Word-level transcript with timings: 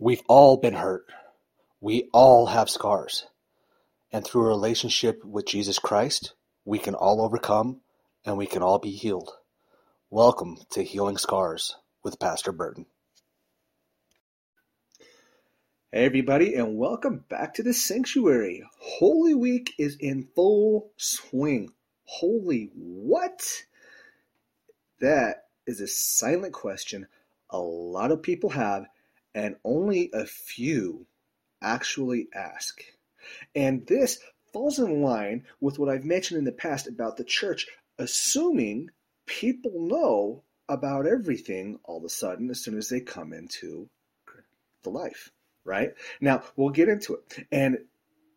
We've 0.00 0.22
all 0.28 0.58
been 0.58 0.74
hurt. 0.74 1.06
We 1.80 2.08
all 2.12 2.46
have 2.46 2.70
scars. 2.70 3.26
And 4.12 4.24
through 4.24 4.44
a 4.44 4.48
relationship 4.48 5.24
with 5.24 5.44
Jesus 5.44 5.80
Christ, 5.80 6.34
we 6.64 6.78
can 6.78 6.94
all 6.94 7.20
overcome 7.20 7.80
and 8.24 8.38
we 8.38 8.46
can 8.46 8.62
all 8.62 8.78
be 8.78 8.92
healed. 8.92 9.32
Welcome 10.08 10.58
to 10.70 10.84
Healing 10.84 11.18
Scars 11.18 11.74
with 12.04 12.20
Pastor 12.20 12.52
Burton. 12.52 12.86
Hey, 15.90 16.04
everybody, 16.04 16.54
and 16.54 16.78
welcome 16.78 17.24
back 17.28 17.54
to 17.54 17.64
the 17.64 17.74
sanctuary. 17.74 18.62
Holy 18.78 19.34
Week 19.34 19.74
is 19.80 19.96
in 19.98 20.28
full 20.36 20.92
swing. 20.96 21.72
Holy 22.04 22.70
what? 22.72 23.64
That 25.00 25.46
is 25.66 25.80
a 25.80 25.88
silent 25.88 26.52
question 26.52 27.08
a 27.50 27.58
lot 27.58 28.12
of 28.12 28.22
people 28.22 28.50
have, 28.50 28.86
and 29.38 29.54
only 29.64 30.10
a 30.12 30.26
few 30.26 31.06
actually 31.62 32.26
ask. 32.34 32.82
And 33.54 33.86
this 33.86 34.18
falls 34.52 34.80
in 34.80 35.00
line 35.00 35.44
with 35.60 35.78
what 35.78 35.88
I've 35.88 36.04
mentioned 36.04 36.38
in 36.38 36.44
the 36.44 36.50
past 36.50 36.88
about 36.88 37.16
the 37.16 37.24
church 37.24 37.68
assuming 38.00 38.90
people 39.26 39.72
know 39.76 40.42
about 40.68 41.06
everything 41.06 41.78
all 41.84 41.98
of 41.98 42.04
a 42.04 42.08
sudden 42.08 42.50
as 42.50 42.64
soon 42.64 42.76
as 42.76 42.88
they 42.88 43.00
come 43.00 43.32
into 43.32 43.88
the 44.82 44.90
life, 44.90 45.30
right? 45.64 45.90
Now, 46.20 46.42
we'll 46.56 46.70
get 46.70 46.88
into 46.88 47.14
it. 47.14 47.46
And 47.52 47.78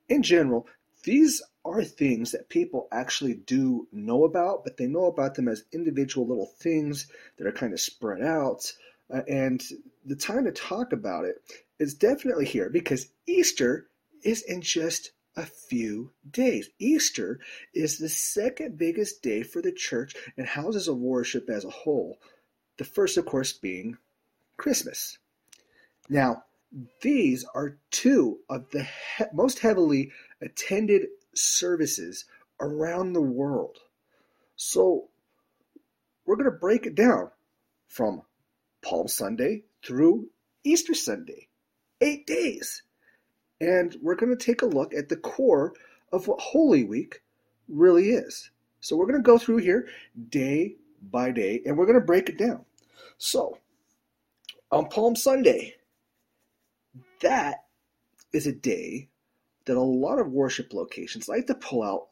in 0.08 0.22
general, 0.22 0.68
these 1.04 1.42
are 1.66 1.84
things 1.84 2.32
that 2.32 2.50
people 2.50 2.88
actually 2.92 3.34
do 3.34 3.88
know 3.92 4.24
about, 4.24 4.64
but 4.64 4.78
they 4.78 4.86
know 4.86 5.06
about 5.06 5.34
them 5.34 5.48
as 5.48 5.64
individual 5.72 6.28
little 6.28 6.52
things 6.60 7.08
that 7.38 7.48
are 7.48 7.52
kind 7.52 7.74
of 7.74 7.80
spread 7.80 8.22
out. 8.22 8.72
Uh, 9.12 9.22
and 9.28 9.64
the 10.06 10.16
time 10.16 10.46
to 10.46 10.52
talk 10.52 10.94
about 10.94 11.26
it 11.26 11.42
is 11.80 11.94
definitely 11.94 12.46
here 12.46 12.70
because 12.70 13.08
Easter 13.28 13.88
is 14.24 14.42
in 14.44 14.62
just 14.62 15.12
a 15.36 15.46
few 15.46 16.12
days. 16.30 16.70
Easter 16.80 17.40
is 17.74 17.98
the 17.98 18.10
second 18.10 18.78
biggest 18.78 19.22
day 19.22 19.44
for 19.44 19.62
the 19.62 19.72
church 19.72 20.16
and 20.38 20.48
houses 20.48 20.88
of 20.88 20.98
worship 20.98 21.50
as 21.50 21.66
a 21.66 21.70
whole. 21.70 22.20
The 22.78 22.84
first, 22.84 23.18
of 23.18 23.26
course, 23.26 23.54
being 23.54 23.98
Christmas. 24.58 25.18
Now, 26.10 26.44
these 27.02 27.46
are 27.54 27.78
two 27.90 28.40
of 28.50 28.70
the 28.72 28.84
he- 28.84 29.26
most 29.34 29.60
heavily 29.60 30.12
attended 30.42 31.08
services 31.34 32.26
around 32.60 33.14
the 33.14 33.22
world. 33.22 33.78
So, 34.56 35.10
we're 36.26 36.36
going 36.36 36.52
to 36.52 36.58
break 36.58 36.86
it 36.86 36.96
down 36.96 37.32
from 37.88 38.22
Palm 38.82 39.08
Sunday 39.08 39.64
through 39.86 40.30
Easter 40.64 40.94
Sunday. 40.94 41.48
Eight 42.02 42.26
days. 42.26 42.84
And 43.60 43.96
we're 44.02 44.16
going 44.16 44.36
to 44.36 44.46
take 44.46 44.62
a 44.62 44.68
look 44.68 44.94
at 44.94 45.10
the 45.10 45.18
core 45.18 45.74
of 46.12 46.28
what 46.28 46.40
Holy 46.40 46.84
Week 46.84 47.22
really 47.68 48.10
is. 48.10 48.50
So 48.80 48.96
we're 48.96 49.06
going 49.06 49.20
to 49.20 49.24
go 49.24 49.38
through 49.38 49.58
here 49.58 49.88
day 50.30 50.76
by 51.02 51.32
day 51.32 51.62
and 51.66 51.78
we're 51.78 51.86
going 51.86 52.00
to 52.00 52.06
break 52.06 52.30
it 52.30 52.38
down. 52.38 52.66
So, 53.18 53.58
on 54.72 54.90
Palm 54.90 55.16
Sunday, 55.16 55.76
that 57.22 57.66
is 58.34 58.48
a 58.48 58.52
day 58.52 59.10
that 59.66 59.78
a 59.78 59.82
lot 59.82 60.20
of 60.20 60.32
worship 60.32 60.74
locations 60.74 61.30
like 61.30 61.48
to 61.48 61.56
pull 61.56 61.84
out 61.84 62.08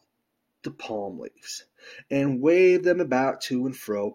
the 0.64 0.72
palm 0.72 1.20
leaves 1.20 1.66
and 2.12 2.42
wave 2.42 2.84
them 2.84 3.00
about 3.00 3.42
to 3.42 3.66
and 3.66 3.75
fro 3.75 4.14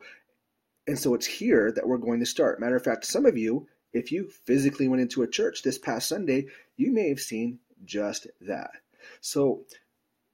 and 0.86 0.98
so 0.98 1.14
it's 1.14 1.26
here 1.26 1.72
that 1.72 1.86
we're 1.86 1.98
going 1.98 2.20
to 2.20 2.26
start. 2.26 2.60
Matter 2.60 2.76
of 2.76 2.84
fact, 2.84 3.06
some 3.06 3.26
of 3.26 3.36
you, 3.36 3.66
if 3.92 4.12
you 4.12 4.28
physically 4.44 4.88
went 4.88 5.02
into 5.02 5.22
a 5.22 5.28
church 5.28 5.62
this 5.62 5.78
past 5.78 6.08
Sunday, 6.08 6.46
you 6.76 6.92
may 6.92 7.08
have 7.08 7.20
seen 7.20 7.60
just 7.84 8.26
that. 8.42 8.72
So, 9.20 9.62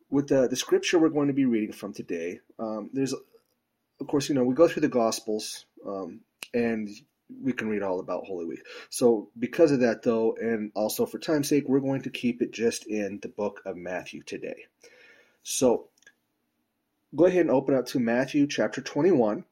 with 0.08 0.28
the, 0.28 0.48
the 0.48 0.56
scripture 0.56 0.98
we're 0.98 1.08
going 1.08 1.28
to 1.28 1.34
be 1.34 1.44
reading 1.44 1.72
from 1.72 1.92
today, 1.92 2.40
um, 2.58 2.90
there's, 2.92 3.12
of 3.12 4.06
course, 4.08 4.28
you 4.28 4.34
know, 4.34 4.42
we 4.42 4.54
go 4.54 4.66
through 4.66 4.82
the 4.82 4.88
Gospels 4.88 5.66
um, 5.86 6.20
and 6.52 6.88
we 7.40 7.52
can 7.52 7.68
read 7.68 7.82
all 7.82 8.00
about 8.00 8.24
Holy 8.24 8.44
Week. 8.44 8.64
So, 8.88 9.28
because 9.38 9.70
of 9.70 9.80
that, 9.80 10.02
though, 10.02 10.36
and 10.40 10.72
also 10.74 11.06
for 11.06 11.18
time's 11.18 11.48
sake, 11.48 11.68
we're 11.68 11.80
going 11.80 12.02
to 12.02 12.10
keep 12.10 12.42
it 12.42 12.52
just 12.52 12.86
in 12.86 13.20
the 13.22 13.28
book 13.28 13.60
of 13.64 13.76
Matthew 13.76 14.22
today. 14.22 14.64
So, 15.44 15.88
go 17.14 17.26
ahead 17.26 17.42
and 17.42 17.50
open 17.50 17.76
up 17.76 17.86
to 17.86 18.00
Matthew 18.00 18.48
chapter 18.48 18.80
21. 18.80 19.44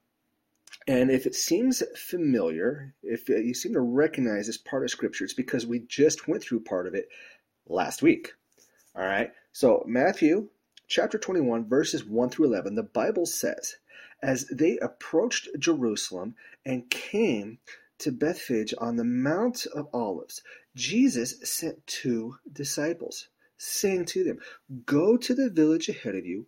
And 0.89 1.11
if 1.11 1.27
it 1.27 1.35
seems 1.35 1.83
familiar, 1.95 2.95
if 3.03 3.29
you 3.29 3.53
seem 3.53 3.73
to 3.73 3.79
recognize 3.79 4.47
this 4.47 4.57
part 4.57 4.81
of 4.81 4.89
Scripture, 4.89 5.23
it's 5.23 5.35
because 5.35 5.67
we 5.67 5.81
just 5.81 6.27
went 6.27 6.41
through 6.41 6.61
part 6.61 6.87
of 6.87 6.95
it 6.95 7.09
last 7.67 8.01
week. 8.01 8.33
All 8.95 9.05
right. 9.05 9.31
So, 9.51 9.83
Matthew 9.85 10.49
chapter 10.87 11.19
21, 11.19 11.69
verses 11.69 12.03
1 12.03 12.31
through 12.31 12.47
11, 12.47 12.73
the 12.73 12.81
Bible 12.81 13.27
says, 13.27 13.75
As 14.23 14.47
they 14.47 14.79
approached 14.79 15.49
Jerusalem 15.59 16.33
and 16.65 16.89
came 16.89 17.59
to 17.99 18.11
Bethphage 18.11 18.73
on 18.79 18.95
the 18.95 19.03
Mount 19.03 19.67
of 19.67 19.89
Olives, 19.93 20.41
Jesus 20.75 21.35
sent 21.43 21.85
two 21.85 22.37
disciples, 22.51 23.27
saying 23.57 24.05
to 24.05 24.23
them, 24.23 24.39
Go 24.87 25.17
to 25.17 25.35
the 25.35 25.51
village 25.51 25.87
ahead 25.87 26.15
of 26.15 26.25
you 26.25 26.47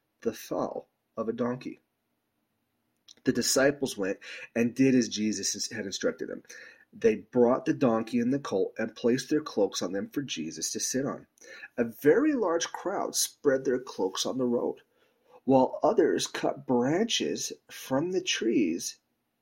the 0.21 0.33
foal 0.33 0.87
of 1.17 1.27
a 1.27 1.33
donkey. 1.33 1.81
The 3.23 3.33
disciples 3.33 3.97
went 3.97 4.17
and 4.55 4.73
did 4.73 4.95
as 4.95 5.09
Jesus 5.09 5.69
had 5.71 5.85
instructed 5.85 6.29
them. 6.29 6.43
They 6.93 7.15
brought 7.15 7.65
the 7.65 7.73
donkey 7.73 8.19
and 8.19 8.33
the 8.33 8.39
colt 8.39 8.73
and 8.77 8.95
placed 8.95 9.29
their 9.29 9.41
cloaks 9.41 9.81
on 9.81 9.93
them 9.93 10.09
for 10.09 10.21
Jesus 10.21 10.71
to 10.71 10.79
sit 10.79 11.05
on. 11.05 11.27
A 11.77 11.85
very 11.85 12.33
large 12.33 12.71
crowd 12.71 13.15
spread 13.15 13.63
their 13.63 13.79
cloaks 13.79 14.25
on 14.25 14.37
the 14.37 14.45
road, 14.45 14.81
while 15.45 15.79
others 15.83 16.27
cut 16.27 16.65
branches 16.65 17.53
from 17.69 18.11
the 18.11 18.21
trees 18.21 18.97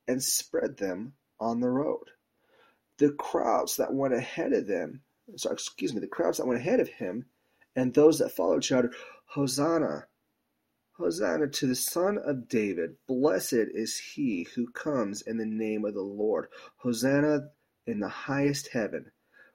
and 0.07 0.23
spread 0.23 0.78
them 0.78 1.13
on 1.39 1.59
the 1.59 1.69
road. 1.69 2.12
The 2.97 3.13
crowds 3.13 3.78
that 3.78 3.94
went 3.94 4.13
ahead 4.13 4.53
of 4.53 4.68
them, 4.68 5.01
sorry, 5.38 5.53
excuse 5.53 5.94
me, 5.94 6.01
the 6.01 6.07
crowds 6.07 6.38
that 6.38 6.45
went 6.45 6.59
ahead 6.59 6.79
of 6.79 6.89
him 6.89 7.25
and 7.75 7.94
those 7.94 8.19
that 8.19 8.31
followed 8.31 8.63
shouted, 8.63 8.94
Hosanna! 9.25 10.09
Hosanna 11.00 11.48
to 11.48 11.66
the 11.66 11.76
Son 11.76 12.18
of 12.18 12.50
David. 12.50 12.98
Blessed 13.08 13.54
is 13.74 13.98
he 13.98 14.46
who 14.54 14.70
comes 14.72 15.22
in 15.22 15.38
the 15.38 15.46
name 15.46 15.86
of 15.86 15.94
the 15.94 16.02
Lord. 16.02 16.50
Hosanna 16.76 17.52
in 17.88 18.02
the 18.02 18.10
highest 18.10 18.68
heaven. 18.74 19.12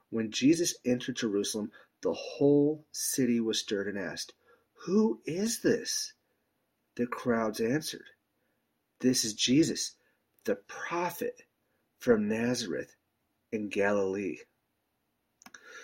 When 0.09 0.31
Jesus 0.31 0.73
entered 0.83 1.17
Jerusalem, 1.17 1.71
the 2.01 2.13
whole 2.13 2.87
city 2.91 3.39
was 3.39 3.59
stirred 3.59 3.87
and 3.87 3.97
asked, 3.97 4.33
Who 4.85 5.21
is 5.25 5.61
this? 5.61 6.13
The 6.95 7.05
crowds 7.05 7.59
answered, 7.59 8.05
This 9.01 9.23
is 9.23 9.35
Jesus, 9.35 9.97
the 10.45 10.55
prophet 10.55 11.43
from 11.99 12.27
Nazareth 12.27 12.95
in 13.51 13.69
Galilee. 13.69 14.37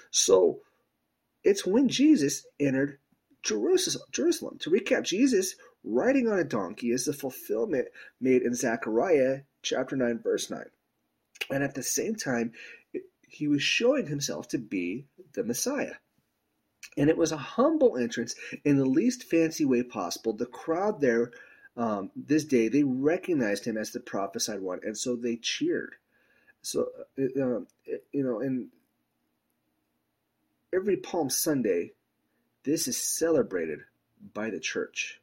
So 0.10 0.62
it's 1.44 1.68
when 1.68 1.88
Jesus 1.88 2.48
entered 2.60 2.98
Jerusalem. 3.44 4.58
To 4.60 4.70
recap, 4.70 5.04
Jesus 5.04 5.56
riding 5.84 6.28
on 6.28 6.40
a 6.40 6.44
donkey 6.44 6.92
is 6.92 7.06
the 7.06 7.14
fulfillment 7.14 7.88
made 8.20 8.44
in 8.44 8.54
Zechariah 8.54 9.42
chapter 9.64 9.96
9, 9.96 10.20
verse 10.20 10.50
9. 10.50 10.64
And 11.50 11.64
at 11.64 11.74
the 11.74 11.84
same 11.84 12.16
time, 12.16 12.54
he 13.28 13.48
was 13.48 13.64
showing 13.64 14.08
himself 14.08 14.48
to 14.50 14.58
be 14.58 15.06
the 15.34 15.44
Messiah. 15.44 15.96
And 16.98 17.10
it 17.10 17.18
was 17.18 17.32
a 17.32 17.38
humble 17.38 17.98
entrance 17.98 18.36
in 18.66 18.78
the 18.78 18.86
least 18.86 19.24
fancy 19.24 19.66
way 19.66 19.84
possible. 19.84 20.34
The 20.34 20.46
crowd 20.46 21.00
there 21.00 21.32
um, 21.78 22.12
this 22.16 22.44
day, 22.44 22.68
they 22.68 22.84
recognized 22.84 23.66
him 23.66 23.78
as 23.78 23.92
the 23.92 24.02
prophesied 24.02 24.62
one, 24.62 24.82
and 24.84 24.98
so 24.98 25.16
they 25.16 25.38
cheered. 25.38 25.96
So, 26.62 26.90
uh, 27.18 27.42
um, 27.42 27.68
you 28.12 28.24
know, 28.24 28.42
and 28.42 28.70
every 30.74 30.98
Palm 30.98 31.30
Sunday, 31.30 31.94
this 32.64 32.88
is 32.88 32.98
celebrated 32.98 33.80
by 34.34 34.50
the 34.50 34.60
church. 34.60 35.20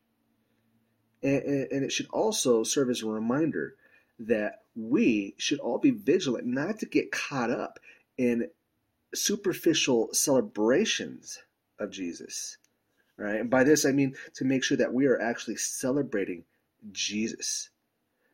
And, 1.23 1.43
and, 1.73 1.85
it 1.85 1.91
should 1.91 2.09
also 2.11 2.63
serve 2.63 2.91
as 2.91 3.03
a 3.03 3.07
reminder 3.09 3.75
that 4.21 4.63
we 4.77 5.35
should 5.37 5.59
all 5.59 5.79
be 5.79 5.91
vigilant 5.91 6.47
not 6.47 6.79
to 6.79 6.87
get 6.87 7.11
caught 7.11 7.51
up 7.51 7.81
in 8.17 8.49
superficial 9.15 10.11
celebrations 10.13 11.41
of 11.79 11.91
Jesus. 11.91 12.57
Right? 13.17 13.41
And 13.41 13.51
by 13.51 13.65
this 13.65 13.85
I 13.85 13.91
mean 13.91 14.15
to 14.35 14.45
make 14.45 14.63
sure 14.63 14.77
that 14.77 14.95
we 14.95 15.07
are 15.07 15.21
actually 15.21 15.57
celebrating 15.57 16.45
Jesus, 16.93 17.71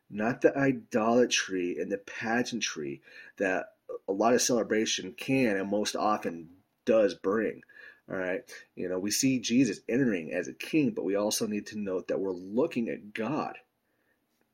not 0.09 0.41
the 0.41 0.55
idolatry 0.55 1.77
and 1.79 1.91
the 1.91 1.97
pageantry 1.97 3.01
that 3.37 3.69
a 4.07 4.11
lot 4.11 4.35
of 4.35 4.41
celebration 4.41 5.13
can 5.13 5.57
and 5.57 5.69
most 5.69 5.95
often 5.95 6.49
does 6.85 7.15
bring. 7.15 7.63
All 8.09 8.17
right. 8.17 8.41
You 8.75 8.87
know, 8.87 8.99
we 8.99 9.11
see 9.11 9.39
Jesus 9.39 9.79
entering 9.89 10.31
as 10.31 10.47
a 10.47 10.53
king, 10.53 10.91
but 10.91 11.05
we 11.05 11.15
also 11.15 11.47
need 11.47 11.67
to 11.67 11.79
note 11.79 12.07
that 12.07 12.19
we're 12.19 12.31
looking 12.31 12.89
at 12.89 13.13
God. 13.13 13.57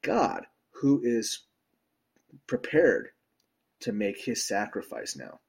God, 0.01 0.45
who 0.71 1.01
is 1.03 1.39
prepared 2.47 3.09
to 3.81 3.91
make 3.91 4.19
his 4.19 4.45
sacrifice 4.47 5.15
now. 5.15 5.39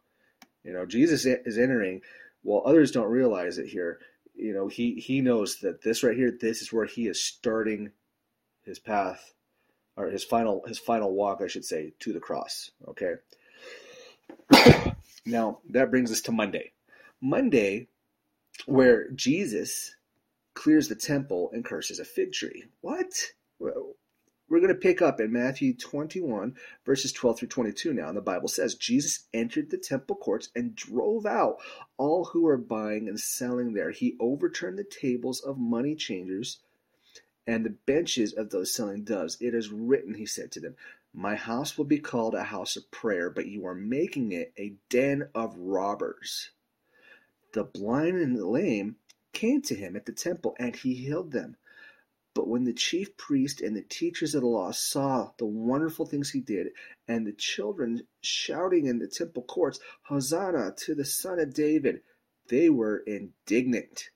You 0.65 0.73
know, 0.73 0.87
Jesus 0.87 1.25
is 1.25 1.59
entering, 1.59 2.03
while 2.43 2.63
others 2.65 2.91
don't 2.91 3.11
realize 3.11 3.59
it 3.59 3.69
here. 3.69 4.01
You 4.35 4.53
know, 4.53 4.69
he, 4.69 4.95
he 4.95 5.21
knows 5.21 5.59
that 5.61 5.83
this 5.83 6.03
right 6.03 6.17
here, 6.17 6.37
this 6.41 6.63
is 6.63 6.73
where 6.73 6.87
he 6.87 7.07
is 7.07 7.23
starting 7.23 7.93
his 8.65 8.79
path, 8.79 9.35
or 9.97 10.09
his 10.09 10.25
final 10.25 10.63
his 10.67 10.79
final 10.79 11.13
walk, 11.13 11.41
I 11.43 11.49
should 11.49 11.65
say, 11.65 11.93
to 12.01 12.13
the 12.13 12.21
cross. 12.21 12.71
Okay. 12.89 13.15
now 15.27 15.59
that 15.71 15.91
brings 15.91 16.11
us 16.11 16.23
to 16.23 16.33
Monday. 16.33 16.73
Monday 17.21 17.89
where 18.67 19.11
Jesus 19.11 19.95
clears 20.55 20.89
the 20.89 20.95
temple 20.95 21.51
and 21.53 21.65
curses 21.65 21.99
a 21.99 22.05
fig 22.05 22.33
tree. 22.33 22.65
What? 22.81 23.33
We're 24.53 24.61
going 24.61 24.69
to 24.69 24.75
pick 24.75 25.01
up 25.01 25.19
in 25.19 25.33
Matthew 25.33 25.75
21, 25.75 26.57
verses 26.85 27.13
12 27.13 27.39
through 27.39 27.49
22 27.49 27.95
now. 27.95 28.09
And 28.09 28.17
the 28.17 28.21
Bible 28.21 28.49
says 28.49 28.75
Jesus 28.75 29.27
entered 29.33 29.71
the 29.71 29.79
temple 29.79 30.17
courts 30.17 30.51
and 30.55 30.77
drove 30.77 31.25
out 31.25 31.57
all 31.97 32.27
who 32.27 32.43
were 32.43 32.59
buying 32.59 33.09
and 33.09 33.19
selling 33.19 33.73
there. 33.73 33.91
He 33.91 34.17
overturned 34.21 34.79
the 34.79 34.85
tables 34.85 35.41
of 35.41 35.57
money 35.57 35.95
changers 35.95 36.59
and 37.47 37.65
the 37.65 37.77
benches 37.87 38.35
of 38.35 38.51
those 38.51 38.75
selling 38.75 39.05
doves. 39.05 39.39
It 39.41 39.55
is 39.55 39.71
written, 39.71 40.15
he 40.15 40.27
said 40.27 40.53
to 40.53 40.61
them, 40.61 40.77
My 41.15 41.35
house 41.35 41.79
will 41.79 41.87
be 41.87 41.99
called 41.99 42.35
a 42.35 42.45
house 42.45 42.77
of 42.77 42.91
prayer, 42.91 43.31
but 43.31 43.47
you 43.47 43.67
are 43.67 43.75
making 43.75 44.33
it 44.33 44.53
a 44.59 44.75
den 44.91 45.29
of 45.35 45.57
robbers. 45.57 46.51
The 47.53 47.65
blind 47.65 48.17
and 48.17 48.37
the 48.37 48.47
lame 48.47 48.97
came 49.33 49.63
to 49.63 49.75
him 49.75 49.97
at 49.97 50.07
the 50.07 50.13
temple, 50.13 50.55
and 50.59 50.75
he 50.75 50.95
healed 50.95 51.33
them. 51.33 51.57
But 52.35 52.49
when 52.49 52.65
the 52.65 52.73
chief 52.73 53.17
priest 53.19 53.61
and 53.61 53.77
the 53.77 53.83
teachers 53.83 54.35
of 54.35 54.41
the 54.41 54.49
law 54.49 54.71
saw 54.71 55.33
the 55.37 55.45
wonderful 55.45 56.07
things 56.07 56.31
he 56.31 56.41
did, 56.41 56.69
and 57.07 57.27
the 57.27 57.33
children 57.33 58.07
shouting 58.23 58.87
in 58.87 58.99
the 58.99 59.07
temple 59.07 59.43
courts, 59.43 59.81
Hosanna 60.05 60.73
to 60.79 60.95
the 60.95 61.05
Son 61.05 61.39
of 61.39 61.53
David, 61.53 62.01
they 62.49 62.71
were 62.71 62.99
indignant. 62.99 64.09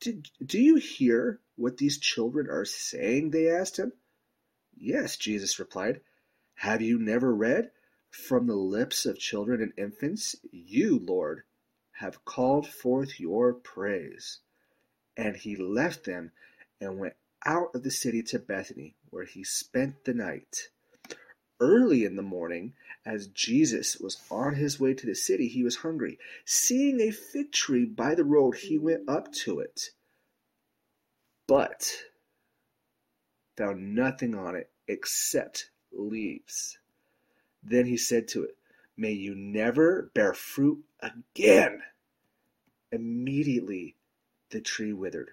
Did, 0.00 0.30
do 0.44 0.58
you 0.58 0.76
hear 0.76 1.40
what 1.56 1.76
these 1.76 1.98
children 1.98 2.48
are 2.48 2.64
saying? 2.64 3.30
They 3.30 3.50
asked 3.50 3.78
him. 3.78 3.92
Yes, 4.74 5.16
Jesus 5.16 5.58
replied. 5.58 6.00
Have 6.54 6.80
you 6.80 6.98
never 6.98 7.34
read? 7.34 7.70
From 8.10 8.46
the 8.46 8.56
lips 8.56 9.04
of 9.04 9.18
children 9.18 9.60
and 9.60 9.72
infants, 9.76 10.36
you, 10.50 10.98
Lord, 10.98 11.42
have 11.98 12.24
called 12.24 12.66
forth 12.66 13.18
your 13.18 13.52
praise. 13.52 14.38
And 15.16 15.36
he 15.36 15.56
left 15.56 16.04
them 16.04 16.30
and 16.80 16.98
went 16.98 17.14
out 17.44 17.74
of 17.74 17.82
the 17.82 17.90
city 17.90 18.22
to 18.22 18.38
Bethany, 18.38 18.94
where 19.10 19.24
he 19.24 19.42
spent 19.42 20.04
the 20.04 20.14
night. 20.14 20.68
Early 21.60 22.04
in 22.04 22.14
the 22.14 22.22
morning, 22.22 22.74
as 23.04 23.26
Jesus 23.28 23.98
was 23.98 24.18
on 24.30 24.54
his 24.54 24.78
way 24.78 24.94
to 24.94 25.06
the 25.06 25.14
city, 25.14 25.48
he 25.48 25.64
was 25.64 25.76
hungry. 25.76 26.18
Seeing 26.44 27.00
a 27.00 27.10
fig 27.10 27.50
tree 27.50 27.84
by 27.84 28.14
the 28.14 28.24
road, 28.24 28.56
he 28.56 28.78
went 28.78 29.08
up 29.08 29.32
to 29.44 29.58
it, 29.58 29.90
but 31.48 31.90
found 33.56 33.96
nothing 33.96 34.36
on 34.36 34.54
it 34.54 34.70
except 34.86 35.70
leaves. 35.90 36.78
Then 37.60 37.86
he 37.86 37.96
said 37.96 38.28
to 38.28 38.44
it, 38.44 38.56
May 38.96 39.12
you 39.12 39.34
never 39.34 40.12
bear 40.14 40.32
fruit 40.32 40.84
again. 41.00 41.82
Immediately 42.90 43.96
the 44.50 44.60
tree 44.60 44.92
withered. 44.92 45.32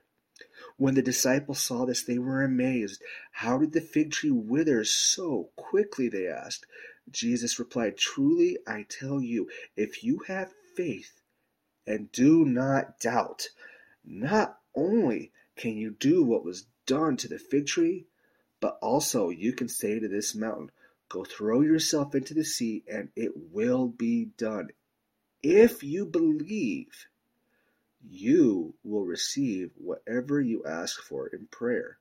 When 0.77 0.95
the 0.95 1.01
disciples 1.01 1.59
saw 1.59 1.85
this, 1.85 2.03
they 2.03 2.19
were 2.19 2.43
amazed. 2.43 3.01
How 3.31 3.57
did 3.57 3.71
the 3.71 3.81
fig 3.81 4.11
tree 4.11 4.31
wither 4.31 4.83
so 4.83 5.51
quickly? 5.55 6.09
They 6.09 6.27
asked. 6.27 6.65
Jesus 7.09 7.59
replied, 7.59 7.97
Truly 7.97 8.57
I 8.67 8.85
tell 8.89 9.21
you, 9.21 9.49
if 9.75 10.03
you 10.03 10.19
have 10.27 10.51
faith 10.75 11.21
and 11.87 12.11
do 12.11 12.45
not 12.45 12.99
doubt, 12.99 13.49
not 14.03 14.59
only 14.75 15.31
can 15.55 15.77
you 15.77 15.91
do 15.91 16.23
what 16.23 16.43
was 16.43 16.67
done 16.85 17.15
to 17.17 17.27
the 17.27 17.39
fig 17.39 17.67
tree, 17.67 18.07
but 18.59 18.77
also 18.81 19.29
you 19.29 19.53
can 19.53 19.69
say 19.69 19.99
to 19.99 20.07
this 20.07 20.35
mountain, 20.35 20.71
Go 21.07 21.23
throw 21.23 21.61
yourself 21.61 22.15
into 22.15 22.33
the 22.33 22.43
sea, 22.43 22.83
and 22.91 23.09
it 23.15 23.31
will 23.35 23.87
be 23.87 24.25
done. 24.37 24.69
If 25.47 25.83
you 25.83 26.07
believe, 26.07 27.07
you 28.01 28.73
will 28.83 29.05
receive 29.05 29.69
whatever 29.77 30.41
you 30.41 30.63
ask 30.65 30.99
for 30.99 31.27
in 31.27 31.45
prayer. 31.51 31.99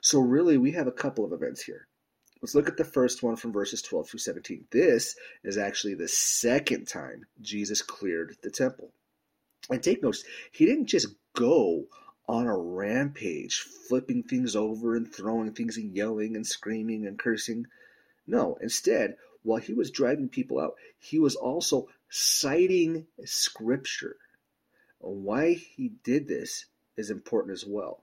So, 0.00 0.20
really, 0.20 0.56
we 0.56 0.70
have 0.70 0.86
a 0.86 0.92
couple 0.92 1.24
of 1.24 1.32
events 1.32 1.62
here. 1.62 1.88
Let's 2.40 2.54
look 2.54 2.68
at 2.68 2.76
the 2.76 2.84
first 2.84 3.24
one 3.24 3.34
from 3.34 3.52
verses 3.52 3.82
12 3.82 4.10
through 4.10 4.20
17. 4.20 4.66
This 4.70 5.16
is 5.42 5.58
actually 5.58 5.94
the 5.94 6.06
second 6.06 6.86
time 6.86 7.26
Jesus 7.40 7.82
cleared 7.82 8.36
the 8.40 8.52
temple. 8.52 8.92
And 9.68 9.82
take 9.82 10.00
notice, 10.00 10.22
he 10.52 10.64
didn't 10.64 10.86
just 10.86 11.08
go 11.34 11.86
on 12.28 12.46
a 12.46 12.56
rampage, 12.56 13.66
flipping 13.88 14.22
things 14.22 14.54
over 14.54 14.94
and 14.94 15.12
throwing 15.12 15.54
things 15.54 15.76
and 15.76 15.92
yelling 15.92 16.36
and 16.36 16.46
screaming 16.46 17.04
and 17.04 17.18
cursing. 17.18 17.66
No, 18.28 18.58
instead, 18.60 19.16
while 19.42 19.58
he 19.58 19.72
was 19.72 19.90
driving 19.90 20.28
people 20.28 20.60
out, 20.60 20.76
he 21.00 21.18
was 21.18 21.34
also 21.34 21.88
citing 22.10 23.06
scripture. 23.24 24.16
Why 24.98 25.54
he 25.54 25.92
did 26.04 26.28
this 26.28 26.66
is 26.96 27.10
important 27.10 27.54
as 27.54 27.64
well. 27.66 28.02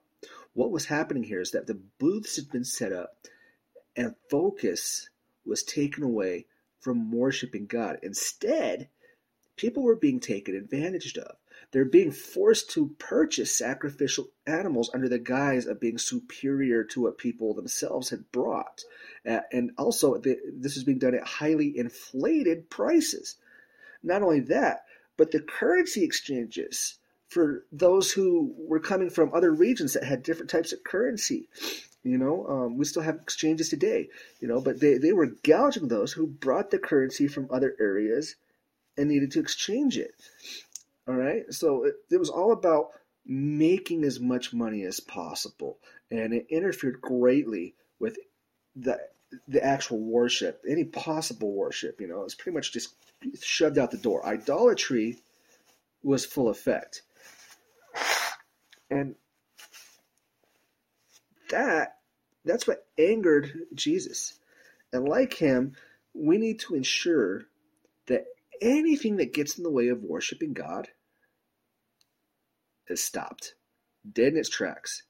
What 0.53 0.71
was 0.71 0.85
happening 0.85 1.23
here 1.23 1.41
is 1.41 1.51
that 1.51 1.67
the 1.67 1.79
booths 1.99 2.37
had 2.37 2.49
been 2.49 2.63
set 2.63 2.91
up 2.91 3.27
and 3.95 4.15
focus 4.29 5.09
was 5.45 5.63
taken 5.63 6.03
away 6.03 6.45
from 6.79 7.11
worshiping 7.11 7.67
God. 7.67 7.99
Instead, 8.01 8.89
people 9.55 9.83
were 9.83 9.95
being 9.95 10.19
taken 10.19 10.55
advantage 10.55 11.17
of. 11.17 11.35
They're 11.71 11.85
being 11.85 12.11
forced 12.11 12.69
to 12.71 12.95
purchase 12.97 13.55
sacrificial 13.55 14.29
animals 14.45 14.89
under 14.93 15.09
the 15.09 15.19
guise 15.19 15.65
of 15.65 15.79
being 15.79 15.97
superior 15.97 16.83
to 16.85 17.01
what 17.01 17.17
people 17.17 17.53
themselves 17.53 18.09
had 18.09 18.31
brought. 18.31 18.83
Uh, 19.25 19.41
and 19.51 19.71
also, 19.77 20.17
the, 20.17 20.39
this 20.53 20.77
is 20.77 20.83
being 20.83 20.99
done 20.99 21.15
at 21.15 21.27
highly 21.27 21.77
inflated 21.77 22.69
prices. 22.69 23.35
Not 24.03 24.21
only 24.21 24.41
that, 24.41 24.85
but 25.17 25.31
the 25.31 25.39
currency 25.39 26.03
exchanges 26.03 26.99
for 27.29 27.65
those 27.71 28.11
who 28.11 28.53
were 28.57 28.79
coming 28.79 29.09
from 29.09 29.33
other 29.33 29.51
regions 29.51 29.93
that 29.93 30.03
had 30.03 30.23
different 30.23 30.49
types 30.49 30.71
of 30.71 30.83
currency. 30.83 31.49
You 32.03 32.17
know, 32.17 32.47
um, 32.47 32.77
we 32.77 32.85
still 32.85 33.01
have 33.01 33.15
exchanges 33.15 33.69
today, 33.69 34.09
you 34.39 34.47
know, 34.47 34.61
but 34.61 34.79
they, 34.79 34.97
they 34.97 35.11
were 35.11 35.35
gouging 35.43 35.87
those 35.89 36.13
who 36.13 36.27
brought 36.27 36.71
the 36.71 36.79
currency 36.79 37.27
from 37.27 37.49
other 37.51 37.75
areas 37.79 38.35
and 38.97 39.09
needed 39.09 39.31
to 39.31 39.39
exchange 39.39 39.97
it. 39.97 40.11
All 41.07 41.15
right. 41.15 41.43
So 41.53 41.83
it, 41.83 41.95
it 42.09 42.17
was 42.17 42.29
all 42.29 42.53
about 42.53 42.91
making 43.25 44.05
as 44.05 44.19
much 44.19 44.53
money 44.53 44.83
as 44.83 45.01
possible. 45.01 45.79
And 46.09 46.33
it 46.33 46.47
interfered 46.49 47.01
greatly 47.01 47.75
with 47.99 48.17
the 48.75 48.99
the 49.47 49.63
actual 49.63 49.99
worship, 49.99 50.63
any 50.67 50.85
possible 50.85 51.53
worship, 51.53 51.99
you 51.99 52.07
know, 52.07 52.23
it's 52.23 52.35
pretty 52.35 52.55
much 52.55 52.71
just 52.71 52.95
shoved 53.41 53.77
out 53.77 53.91
the 53.91 53.97
door. 53.97 54.25
Idolatry 54.25 55.19
was 56.03 56.25
full 56.25 56.49
effect. 56.49 57.01
And 58.89 59.15
that 61.49 61.97
that's 62.45 62.67
what 62.67 62.85
angered 62.97 63.51
Jesus. 63.73 64.39
And 64.93 65.07
like 65.07 65.33
him, 65.33 65.75
we 66.13 66.37
need 66.37 66.59
to 66.61 66.75
ensure 66.75 67.43
that 68.07 68.25
anything 68.61 69.17
that 69.17 69.33
gets 69.33 69.57
in 69.57 69.63
the 69.63 69.69
way 69.69 69.89
of 69.89 70.03
worshiping 70.03 70.53
God 70.53 70.87
is 72.87 73.03
stopped, 73.03 73.55
dead 74.09 74.33
in 74.33 74.39
its 74.39 74.49
tracks. 74.49 75.03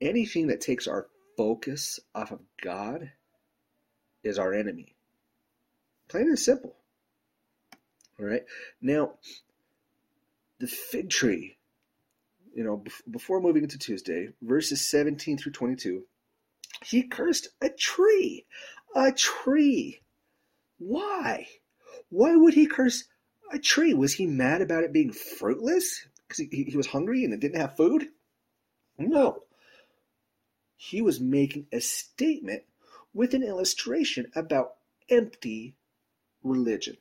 Anything 0.00 0.46
that 0.46 0.60
takes 0.60 0.86
our 0.86 1.08
focus 1.38 2.00
off 2.16 2.32
of 2.32 2.40
God 2.60 3.12
is 4.24 4.40
our 4.40 4.52
enemy. 4.52 4.96
Plain 6.08 6.24
and 6.24 6.38
simple. 6.38 6.74
All 8.18 8.26
right. 8.26 8.42
Now, 8.82 9.12
the 10.58 10.66
fig 10.66 11.10
tree, 11.10 11.56
you 12.52 12.64
know, 12.64 12.82
before 13.08 13.40
moving 13.40 13.62
into 13.62 13.78
Tuesday, 13.78 14.30
verses 14.42 14.86
17 14.88 15.38
through 15.38 15.52
22, 15.52 16.02
he 16.84 17.04
cursed 17.04 17.48
a 17.60 17.68
tree. 17.68 18.44
A 18.96 19.12
tree. 19.12 20.00
Why? 20.78 21.46
Why 22.08 22.34
would 22.34 22.54
he 22.54 22.66
curse 22.66 23.04
a 23.52 23.60
tree? 23.60 23.94
Was 23.94 24.14
he 24.14 24.26
mad 24.26 24.60
about 24.60 24.82
it 24.82 24.92
being 24.92 25.12
fruitless? 25.12 26.04
Because 26.26 26.44
he, 26.50 26.64
he 26.64 26.76
was 26.76 26.88
hungry 26.88 27.22
and 27.22 27.32
it 27.32 27.38
didn't 27.38 27.60
have 27.60 27.76
food? 27.76 28.08
No. 28.98 29.44
He 30.80 31.02
was 31.02 31.20
making 31.20 31.66
a 31.72 31.80
statement 31.80 32.62
with 33.12 33.34
an 33.34 33.42
illustration 33.42 34.30
about 34.36 34.76
empty 35.10 35.74
religion. 36.44 36.96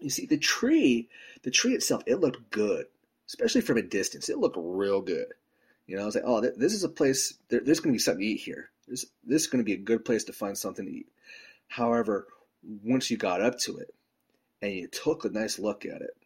You 0.00 0.08
see, 0.08 0.24
the 0.24 0.38
tree, 0.38 1.10
the 1.42 1.50
tree 1.50 1.74
itself, 1.74 2.02
it 2.06 2.20
looked 2.20 2.50
good, 2.50 2.86
especially 3.26 3.60
from 3.60 3.76
a 3.76 3.82
distance. 3.82 4.30
It 4.30 4.38
looked 4.38 4.56
real 4.58 5.02
good. 5.02 5.26
You 5.86 5.96
know, 5.96 6.02
I 6.02 6.06
was 6.06 6.14
like, 6.14 6.24
oh, 6.26 6.40
this 6.40 6.72
is 6.72 6.84
a 6.84 6.88
place, 6.88 7.34
there, 7.50 7.60
there's 7.60 7.80
going 7.80 7.92
to 7.92 7.98
be 7.98 8.02
something 8.02 8.24
to 8.24 8.26
eat 8.26 8.40
here. 8.40 8.70
This, 8.88 9.04
this 9.24 9.42
is 9.42 9.48
going 9.48 9.62
to 9.62 9.64
be 9.64 9.74
a 9.74 9.84
good 9.84 10.06
place 10.06 10.24
to 10.24 10.32
find 10.32 10.56
something 10.56 10.86
to 10.86 10.90
eat. 10.90 11.08
However, 11.68 12.28
once 12.82 13.10
you 13.10 13.18
got 13.18 13.42
up 13.42 13.58
to 13.60 13.76
it 13.76 13.94
and 14.62 14.72
you 14.72 14.88
took 14.88 15.26
a 15.26 15.28
nice 15.28 15.58
look 15.58 15.84
at 15.84 16.00
it, 16.00 16.16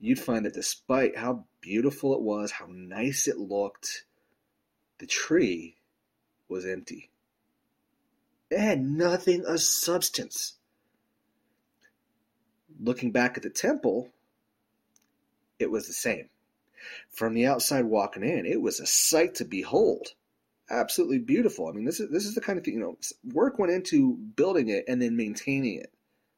you'd 0.00 0.18
find 0.18 0.46
that 0.46 0.54
despite 0.54 1.16
how 1.16 1.44
beautiful 1.60 2.12
it 2.14 2.22
was, 2.22 2.50
how 2.50 2.66
nice 2.68 3.28
it 3.28 3.38
looked, 3.38 4.04
the 5.02 5.08
tree 5.08 5.74
was 6.48 6.64
empty. 6.64 7.10
It 8.52 8.60
had 8.60 8.80
nothing 8.80 9.44
of 9.44 9.60
substance. 9.60 10.54
Looking 12.80 13.10
back 13.10 13.36
at 13.36 13.42
the 13.42 13.50
temple, 13.50 14.10
it 15.58 15.72
was 15.72 15.88
the 15.88 15.92
same. 15.92 16.28
From 17.10 17.34
the 17.34 17.46
outside 17.46 17.86
walking 17.86 18.22
in, 18.22 18.46
it 18.46 18.62
was 18.62 18.78
a 18.78 18.86
sight 18.86 19.34
to 19.36 19.44
behold 19.44 20.14
absolutely 20.70 21.18
beautiful. 21.18 21.66
I 21.66 21.72
mean, 21.72 21.84
this 21.84 21.98
is 21.98 22.08
this 22.10 22.24
is 22.24 22.36
the 22.36 22.40
kind 22.40 22.56
of 22.56 22.64
thing 22.64 22.74
you 22.74 22.80
know 22.80 22.96
work 23.32 23.58
went 23.58 23.72
into 23.72 24.14
building 24.14 24.68
it 24.68 24.84
and 24.86 25.02
then 25.02 25.16
maintaining 25.16 25.80
it. 25.80 25.92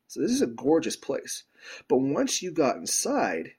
So 0.09 0.21
this 0.23 0.33
is 0.33 0.41
a 0.41 0.47
gorgeous 0.47 0.97
place. 0.97 1.45
But 1.87 1.99
once 1.99 2.41
you 2.41 2.51
got 2.51 2.77
inside, 2.77 3.53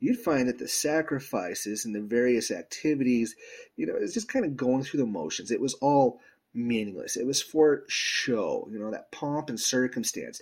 you'd 0.00 0.18
find 0.18 0.48
that 0.48 0.58
the 0.58 0.68
sacrifices 0.68 1.84
and 1.84 1.94
the 1.94 2.00
various 2.00 2.50
activities, 2.50 3.36
you 3.76 3.86
know, 3.86 3.94
it's 3.96 4.14
just 4.14 4.28
kind 4.28 4.44
of 4.44 4.56
going 4.56 4.82
through 4.82 5.00
the 5.00 5.06
motions. 5.06 5.50
It 5.50 5.60
was 5.60 5.74
all 5.74 6.20
meaningless. 6.52 7.16
It 7.16 7.26
was 7.26 7.40
for 7.40 7.84
show, 7.86 8.66
you 8.72 8.78
know, 8.78 8.90
that 8.90 9.12
pomp 9.12 9.50
and 9.50 9.60
circumstance. 9.60 10.40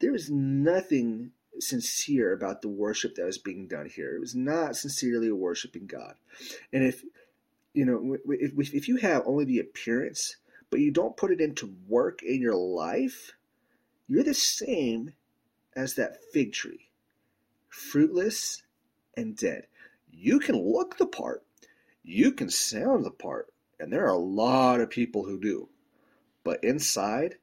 There 0.00 0.12
was 0.12 0.30
nothing 0.30 1.32
sincere 1.58 2.32
about 2.32 2.62
the 2.62 2.68
worship 2.68 3.16
that 3.16 3.24
was 3.24 3.38
being 3.38 3.66
done 3.66 3.88
here. 3.88 4.14
It 4.14 4.20
was 4.20 4.34
not 4.34 4.76
sincerely 4.76 5.30
worshiping 5.30 5.86
God. 5.86 6.14
And 6.72 6.84
if 6.84 7.02
you 7.74 7.84
know, 7.84 8.16
if, 8.28 8.72
if 8.72 8.88
you 8.88 8.96
have 8.96 9.22
only 9.26 9.44
the 9.44 9.58
appearance, 9.58 10.36
but 10.70 10.80
you 10.80 10.90
don't 10.90 11.16
put 11.16 11.30
it 11.30 11.42
into 11.42 11.74
work 11.86 12.22
in 12.22 12.40
your 12.40 12.54
life, 12.54 13.32
you're 14.08 14.24
the 14.24 14.32
same 14.32 15.12
as 15.74 15.94
that 15.94 16.16
fig 16.32 16.52
tree, 16.52 16.88
fruitless 17.68 18.62
and 19.16 19.36
dead. 19.36 19.66
You 20.10 20.38
can 20.38 20.56
look 20.56 20.96
the 20.96 21.06
part, 21.06 21.44
you 22.02 22.32
can 22.32 22.50
sound 22.50 23.04
the 23.04 23.10
part, 23.10 23.52
and 23.78 23.92
there 23.92 24.04
are 24.04 24.14
a 24.14 24.18
lot 24.18 24.80
of 24.80 24.90
people 24.90 25.24
who 25.24 25.38
do. 25.38 25.68
But 26.44 26.62
inside, 26.62 27.36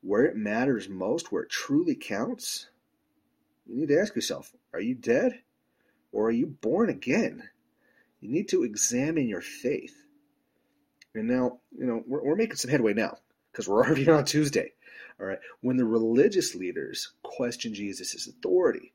where 0.00 0.24
it 0.24 0.36
matters 0.36 0.88
most, 0.88 1.30
where 1.30 1.42
it 1.42 1.50
truly 1.50 1.94
counts, 1.94 2.68
you 3.66 3.76
need 3.76 3.88
to 3.88 4.00
ask 4.00 4.14
yourself 4.14 4.52
are 4.72 4.80
you 4.80 4.94
dead 4.94 5.40
or 6.12 6.28
are 6.28 6.32
you 6.32 6.46
born 6.46 6.88
again? 6.88 7.42
You 8.20 8.30
need 8.30 8.48
to 8.48 8.64
examine 8.64 9.28
your 9.28 9.40
faith. 9.40 9.94
And 11.14 11.28
now, 11.28 11.60
you 11.76 11.86
know, 11.86 12.02
we're, 12.06 12.22
we're 12.22 12.36
making 12.36 12.56
some 12.56 12.70
headway 12.70 12.94
now 12.94 13.18
because 13.52 13.68
we're 13.68 13.84
already 13.84 14.08
on 14.08 14.24
Tuesday. 14.24 14.72
All 15.20 15.26
right. 15.26 15.38
When 15.60 15.76
the 15.76 15.84
religious 15.84 16.54
leaders 16.54 17.12
question 17.22 17.74
Jesus' 17.74 18.26
authority, 18.26 18.94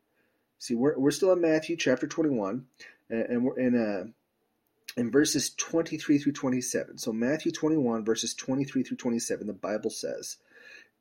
see, 0.63 0.75
we're, 0.75 0.97
we're 0.97 1.11
still 1.11 1.33
in 1.33 1.41
Matthew 1.41 1.75
chapter 1.75 2.07
21, 2.07 2.65
and, 3.09 3.43
we're 3.43 3.59
in, 3.59 3.75
uh, 3.75 4.99
in 4.99 5.11
verses 5.11 5.53
23 5.55 6.17
through 6.17 6.31
27. 6.31 6.97
So, 6.97 7.11
Matthew 7.11 7.51
21, 7.51 8.05
verses 8.05 8.33
23 8.33 8.83
through 8.83 8.97
27, 8.97 9.47
the 9.47 9.53
Bible 9.53 9.89
says, 9.89 10.37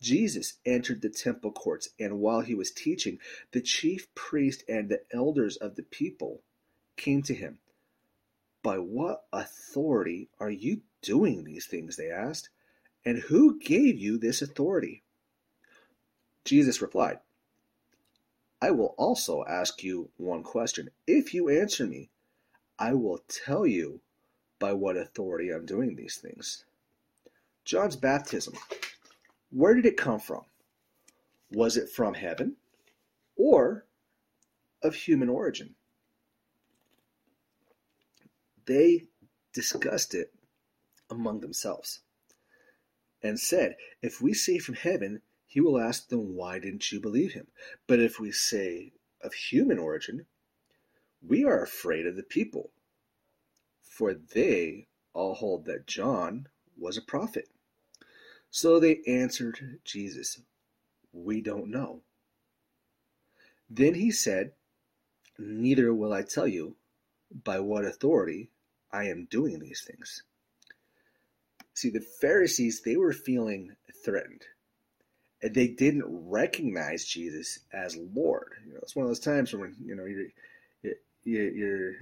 Jesus 0.01 0.55
entered 0.67 1.01
the 1.01 1.09
temple 1.09 1.53
courts, 1.53 1.91
and 2.01 2.19
while 2.19 2.41
he 2.41 2.57
was 2.57 2.73
teaching, 2.73 3.19
the 3.53 3.61
chief 3.61 4.13
priest 4.17 4.65
and 4.69 4.89
the 4.89 5.03
elders 5.13 5.57
of 5.57 5.77
the 5.77 5.85
people 5.85 6.43
came 6.97 7.23
to 7.23 7.35
him 7.35 7.59
by 8.65 8.79
what 8.79 9.25
authority 9.33 10.29
are 10.41 10.51
you 10.51 10.81
doing 11.03 11.45
these 11.45 11.67
things? 11.67 11.97
They 11.97 12.11
asked. 12.11 12.49
And 13.05 13.19
who 13.19 13.59
gave 13.61 13.99
you 13.99 14.19
this 14.19 14.43
authority? 14.43 15.03
Jesus 16.45 16.83
replied, 16.83 17.19
I 18.63 18.71
will 18.71 18.95
also 18.97 19.45
ask 19.45 19.83
you 19.83 20.09
one 20.17 20.43
question. 20.43 20.89
If 21.07 21.35
you 21.35 21.51
answer 21.51 21.87
me, 21.87 22.09
I 22.79 22.95
will 22.95 23.19
tell 23.29 23.67
you 23.67 24.01
by 24.59 24.73
what 24.73 24.97
authority 24.97 25.51
I'm 25.51 25.67
doing 25.67 25.97
these 25.97 26.17
things. 26.17 26.65
John's 27.67 27.97
baptism, 27.97 28.55
where 29.51 29.75
did 29.75 29.85
it 29.85 29.99
come 29.99 30.21
from? 30.21 30.45
Was 31.51 31.77
it 31.77 31.91
from 31.91 32.15
heaven 32.15 32.57
or 33.37 33.85
of 34.83 34.95
human 34.95 35.29
origin? 35.29 35.75
they 38.67 39.07
discussed 39.53 40.15
it 40.15 40.33
among 41.11 41.41
themselves 41.41 42.01
and 43.23 43.39
said, 43.39 43.77
If 44.01 44.21
we 44.21 44.35
say 44.35 44.59
from 44.59 44.75
heaven, 44.75 45.23
he 45.53 45.61
will 45.61 45.79
ask 45.79 46.09
them, 46.09 46.35
Why 46.35 46.59
didn't 46.59 46.91
you 46.91 46.99
believe 46.99 47.35
him? 47.35 47.47
But 47.87 48.01
if 48.01 48.19
we 48.19 48.33
say 48.33 48.95
of 49.21 49.35
human 49.35 49.79
origin, 49.79 50.25
we 51.21 51.45
are 51.45 51.63
afraid 51.63 52.07
of 52.07 52.17
the 52.17 52.23
people, 52.23 52.71
for 53.83 54.15
they 54.15 54.87
all 55.13 55.35
hold 55.35 55.67
that 55.67 55.87
John 55.87 56.49
was 56.75 56.97
a 56.97 57.03
prophet. 57.03 57.51
So 58.51 58.81
they 58.81 59.03
answered 59.07 59.81
Jesus, 59.85 60.41
We 61.13 61.43
don't 61.43 61.69
know. 61.69 62.01
Then 63.69 63.93
he 63.93 64.11
said, 64.11 64.53
Neither 65.39 65.93
will 65.93 66.15
I 66.15 66.23
tell 66.23 66.49
you 66.49 66.77
by 67.45 67.61
what 67.61 67.85
authority 67.85 68.49
I 68.91 69.05
am 69.05 69.29
doing 69.31 69.59
these 69.59 69.83
things. 69.87 70.23
See, 71.75 71.91
the 71.91 72.01
Pharisees, 72.01 72.81
they 72.81 72.97
were 72.97 73.13
feeling 73.13 73.77
threatened. 74.03 74.47
They 75.43 75.69
didn't 75.69 76.05
recognize 76.07 77.05
Jesus 77.05 77.61
as 77.73 77.97
Lord. 78.15 78.53
You 78.67 78.75
know, 78.75 78.81
it's 78.83 78.95
one 78.95 79.05
of 79.05 79.11
those 79.11 79.21
times 79.21 79.53
when 79.53 79.75
you 79.85 79.95
know 79.95 80.05
you're 80.05 80.29
you're 81.25 81.95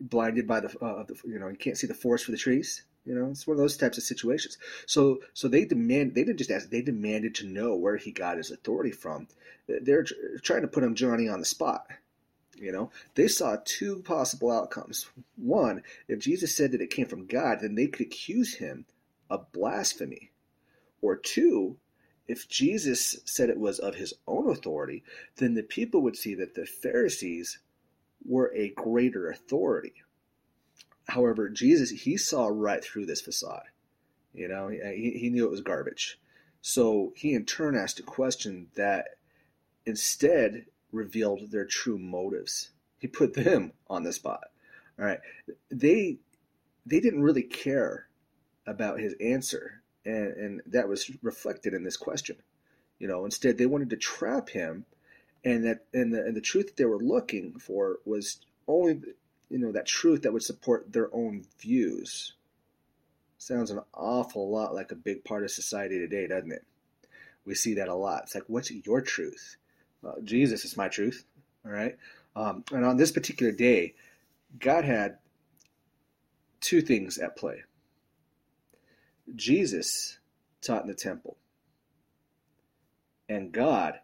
blinded 0.00 0.46
by 0.46 0.60
the, 0.60 0.68
uh, 0.84 1.04
the 1.04 1.16
you 1.24 1.38
know 1.38 1.48
you 1.48 1.56
can't 1.56 1.78
see 1.78 1.86
the 1.86 1.94
forest 1.94 2.24
for 2.24 2.30
the 2.30 2.38
trees. 2.38 2.84
You 3.04 3.16
know, 3.16 3.30
it's 3.30 3.46
one 3.46 3.56
of 3.56 3.60
those 3.60 3.76
types 3.76 3.98
of 3.98 4.04
situations. 4.04 4.58
So, 4.86 5.20
so 5.34 5.48
they 5.48 5.64
demand. 5.64 6.14
They 6.14 6.22
didn't 6.22 6.38
just 6.38 6.52
ask. 6.52 6.70
They 6.70 6.82
demanded 6.82 7.34
to 7.36 7.46
know 7.46 7.74
where 7.74 7.96
he 7.96 8.12
got 8.12 8.36
his 8.36 8.50
authority 8.50 8.92
from. 8.92 9.26
They're 9.66 10.06
trying 10.42 10.62
to 10.62 10.68
put 10.68 10.84
him 10.84 10.94
Johnny 10.94 11.28
on 11.28 11.40
the 11.40 11.44
spot. 11.44 11.86
You 12.56 12.70
know, 12.70 12.90
they 13.14 13.26
saw 13.26 13.56
two 13.64 14.02
possible 14.02 14.52
outcomes. 14.52 15.08
One, 15.36 15.82
if 16.06 16.20
Jesus 16.20 16.54
said 16.54 16.70
that 16.72 16.80
it 16.80 16.90
came 16.90 17.06
from 17.06 17.26
God, 17.26 17.58
then 17.60 17.74
they 17.74 17.88
could 17.88 18.06
accuse 18.06 18.54
him 18.54 18.86
of 19.28 19.50
blasphemy. 19.50 20.30
Or 21.00 21.16
two, 21.16 21.78
if 22.32 22.48
Jesus 22.48 23.20
said 23.26 23.50
it 23.50 23.60
was 23.60 23.78
of 23.78 23.94
his 23.94 24.14
own 24.26 24.48
authority, 24.48 25.04
then 25.36 25.52
the 25.52 25.62
people 25.62 26.00
would 26.00 26.16
see 26.16 26.34
that 26.36 26.54
the 26.54 26.64
Pharisees 26.64 27.58
were 28.24 28.50
a 28.54 28.70
greater 28.70 29.28
authority. 29.28 30.02
However, 31.08 31.50
Jesus, 31.50 31.90
he 31.90 32.16
saw 32.16 32.46
right 32.46 32.82
through 32.82 33.04
this 33.04 33.20
facade. 33.20 33.66
You 34.32 34.48
know, 34.48 34.68
he, 34.68 35.18
he 35.20 35.28
knew 35.28 35.44
it 35.44 35.50
was 35.50 35.60
garbage. 35.60 36.18
So 36.62 37.12
he 37.14 37.34
in 37.34 37.44
turn 37.44 37.76
asked 37.76 38.00
a 38.00 38.04
question 38.04 38.68
that 38.76 39.16
instead 39.84 40.64
revealed 40.90 41.50
their 41.50 41.66
true 41.66 41.98
motives. 41.98 42.70
He 42.98 43.08
put 43.08 43.34
them 43.34 43.72
on 43.90 44.04
the 44.04 44.12
spot. 44.12 44.44
All 44.98 45.04
right. 45.04 45.20
They 45.70 46.18
they 46.86 47.00
didn't 47.00 47.22
really 47.22 47.42
care 47.42 48.08
about 48.66 49.00
his 49.00 49.14
answer, 49.20 49.81
and, 50.04 50.32
and 50.36 50.62
that 50.66 50.88
was 50.88 51.10
reflected 51.22 51.74
in 51.74 51.84
this 51.84 51.96
question. 51.96 52.36
You 52.98 53.08
know, 53.08 53.24
instead 53.24 53.58
they 53.58 53.66
wanted 53.66 53.90
to 53.90 53.96
trap 53.96 54.50
him, 54.50 54.86
and 55.44 55.64
that 55.64 55.84
and 55.92 56.12
the 56.12 56.24
and 56.24 56.36
the 56.36 56.40
truth 56.40 56.66
that 56.66 56.76
they 56.76 56.84
were 56.84 57.02
looking 57.02 57.58
for 57.58 57.98
was 58.04 58.38
only 58.68 59.00
you 59.50 59.58
know 59.58 59.72
that 59.72 59.86
truth 59.86 60.22
that 60.22 60.32
would 60.32 60.42
support 60.42 60.92
their 60.92 61.14
own 61.14 61.44
views. 61.60 62.34
Sounds 63.38 63.72
an 63.72 63.80
awful 63.92 64.50
lot 64.50 64.74
like 64.74 64.92
a 64.92 64.96
big 64.96 65.24
part 65.24 65.42
of 65.42 65.50
society 65.50 65.98
today, 65.98 66.28
doesn't 66.28 66.52
it? 66.52 66.64
We 67.44 67.56
see 67.56 67.74
that 67.74 67.88
a 67.88 67.94
lot. 67.94 68.22
It's 68.22 68.36
like, 68.36 68.44
what's 68.46 68.70
your 68.70 69.00
truth? 69.00 69.56
Jesus 70.22 70.64
is 70.64 70.76
my 70.76 70.88
truth. 70.88 71.24
All 71.64 71.72
right. 71.72 71.96
Um, 72.36 72.64
and 72.70 72.84
on 72.84 72.96
this 72.96 73.10
particular 73.10 73.50
day, 73.50 73.94
God 74.60 74.84
had 74.84 75.18
two 76.60 76.80
things 76.80 77.18
at 77.18 77.36
play. 77.36 77.62
Jesus 79.34 80.18
taught 80.60 80.82
in 80.82 80.88
the 80.88 80.94
temple. 80.94 81.36
And 83.28 83.52
God 83.52 84.00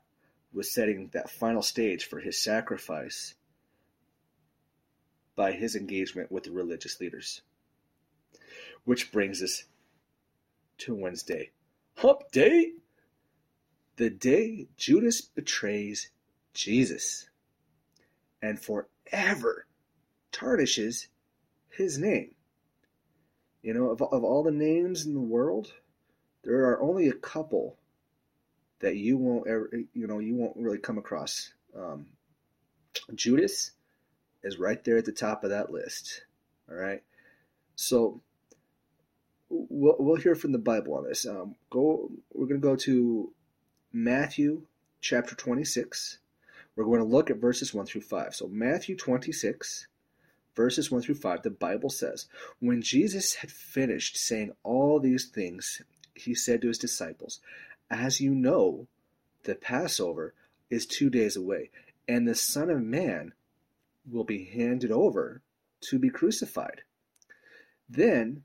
was 0.52 0.72
setting 0.72 1.10
that 1.12 1.30
final 1.30 1.62
stage 1.62 2.04
for 2.04 2.20
his 2.20 2.42
sacrifice 2.42 3.34
by 5.36 5.52
his 5.52 5.76
engagement 5.76 6.32
with 6.32 6.44
the 6.44 6.50
religious 6.50 7.00
leaders. 7.00 7.42
Which 8.84 9.12
brings 9.12 9.42
us 9.42 9.64
to 10.78 10.94
Wednesday. 10.94 11.50
Hump 11.96 12.30
Day! 12.32 12.72
The 13.96 14.10
day 14.10 14.68
Judas 14.76 15.20
betrays 15.20 16.10
Jesus 16.54 17.28
and 18.40 18.60
forever 18.60 19.66
tarnishes 20.30 21.08
his 21.68 21.98
name. 21.98 22.34
You 23.62 23.74
know, 23.74 23.90
of, 23.90 24.02
of 24.02 24.24
all 24.24 24.42
the 24.42 24.52
names 24.52 25.06
in 25.06 25.14
the 25.14 25.20
world, 25.20 25.72
there 26.44 26.70
are 26.70 26.80
only 26.80 27.08
a 27.08 27.12
couple 27.12 27.76
that 28.80 28.96
you 28.96 29.16
won't 29.16 29.48
ever, 29.48 29.70
you 29.92 30.06
know, 30.06 30.20
you 30.20 30.36
won't 30.36 30.56
really 30.56 30.78
come 30.78 30.98
across. 30.98 31.52
Um, 31.76 32.06
Judas 33.14 33.72
is 34.42 34.58
right 34.58 34.82
there 34.84 34.96
at 34.96 35.04
the 35.04 35.12
top 35.12 35.44
of 35.44 35.50
that 35.50 35.70
list. 35.70 36.22
All 36.70 36.76
right. 36.76 37.02
So 37.74 38.20
we'll, 39.48 39.96
we'll 39.98 40.16
hear 40.16 40.34
from 40.34 40.52
the 40.52 40.58
Bible 40.58 40.94
on 40.94 41.04
this. 41.04 41.26
Um, 41.26 41.54
go. 41.70 42.10
We're 42.32 42.46
going 42.46 42.60
to 42.60 42.66
go 42.66 42.76
to 42.76 43.32
Matthew 43.92 44.62
chapter 45.00 45.34
26. 45.34 46.18
We're 46.76 46.84
going 46.84 47.00
to 47.00 47.04
look 47.04 47.30
at 47.30 47.38
verses 47.38 47.74
1 47.74 47.86
through 47.86 48.02
5. 48.02 48.34
So 48.34 48.46
Matthew 48.48 48.96
26, 48.96 49.88
verses 50.58 50.90
1 50.90 51.02
through 51.02 51.14
5, 51.14 51.42
the 51.42 51.50
Bible 51.50 51.88
says, 51.88 52.26
When 52.58 52.82
Jesus 52.82 53.36
had 53.36 53.52
finished 53.52 54.16
saying 54.16 54.50
all 54.64 54.98
these 54.98 55.26
things, 55.26 55.80
he 56.14 56.34
said 56.34 56.62
to 56.62 56.68
his 56.68 56.78
disciples, 56.78 57.38
As 57.88 58.20
you 58.20 58.34
know, 58.34 58.88
the 59.44 59.54
Passover 59.54 60.34
is 60.68 60.84
two 60.84 61.10
days 61.10 61.36
away, 61.36 61.70
and 62.08 62.26
the 62.26 62.34
Son 62.34 62.70
of 62.70 62.82
Man 62.82 63.34
will 64.10 64.24
be 64.24 64.46
handed 64.46 64.90
over 64.90 65.42
to 65.82 65.98
be 66.00 66.10
crucified. 66.10 66.82
Then 67.88 68.42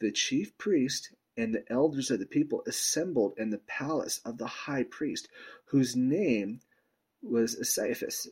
the 0.00 0.12
chief 0.12 0.56
priest 0.56 1.12
and 1.36 1.54
the 1.54 1.70
elders 1.70 2.10
of 2.10 2.20
the 2.20 2.26
people 2.26 2.62
assembled 2.66 3.34
in 3.36 3.50
the 3.50 3.58
palace 3.58 4.18
of 4.24 4.38
the 4.38 4.46
high 4.46 4.84
priest, 4.84 5.28
whose 5.66 5.94
name 5.94 6.60
was 7.22 7.54
Caiaphas, 7.76 8.28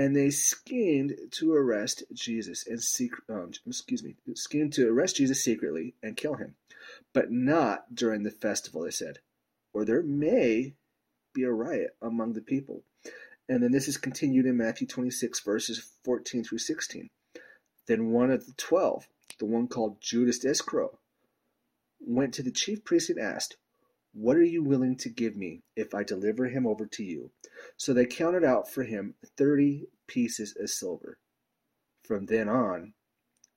and 0.00 0.16
they 0.16 0.30
schemed 0.30 1.14
to 1.30 1.52
arrest 1.52 2.04
Jesus 2.14 2.66
and 2.66 2.82
secret. 2.82 3.22
Um, 3.28 3.50
excuse 3.66 4.02
me, 4.02 4.16
schemed 4.34 4.72
to 4.72 4.88
arrest 4.88 5.16
Jesus 5.16 5.44
secretly 5.44 5.92
and 6.02 6.16
kill 6.16 6.36
him, 6.36 6.54
but 7.12 7.30
not 7.30 7.94
during 7.94 8.22
the 8.22 8.30
festival. 8.30 8.84
They 8.84 8.92
said, 8.92 9.18
or 9.74 9.84
there 9.84 10.02
may 10.02 10.72
be 11.34 11.42
a 11.42 11.52
riot 11.52 11.96
among 12.00 12.32
the 12.32 12.40
people. 12.40 12.82
And 13.46 13.62
then 13.62 13.72
this 13.72 13.88
is 13.88 13.98
continued 13.98 14.46
in 14.46 14.56
Matthew 14.56 14.86
26, 14.86 15.40
verses 15.40 15.92
14 16.02 16.44
through 16.44 16.58
16. 16.58 17.10
Then 17.86 18.10
one 18.10 18.30
of 18.30 18.46
the 18.46 18.54
twelve, 18.56 19.06
the 19.38 19.44
one 19.44 19.68
called 19.68 20.00
Judas 20.00 20.42
Iscariot, 20.42 20.92
went 22.00 22.32
to 22.34 22.42
the 22.42 22.50
chief 22.50 22.84
priest 22.84 23.10
and 23.10 23.18
asked, 23.18 23.58
What 24.12 24.36
are 24.36 24.44
you 24.44 24.62
willing 24.62 24.96
to 24.98 25.08
give 25.08 25.36
me 25.36 25.62
if 25.76 25.94
I 25.94 26.02
deliver 26.02 26.46
him 26.46 26.66
over 26.66 26.86
to 26.86 27.04
you? 27.04 27.30
So 27.76 27.92
they 27.92 28.06
counted 28.06 28.44
out 28.44 28.70
for 28.70 28.82
him 28.82 29.14
thirty 29.36 29.86
pieces 30.06 30.56
of 30.58 30.68
silver. 30.70 31.18
From 32.02 32.26
then 32.26 32.48
on, 32.48 32.94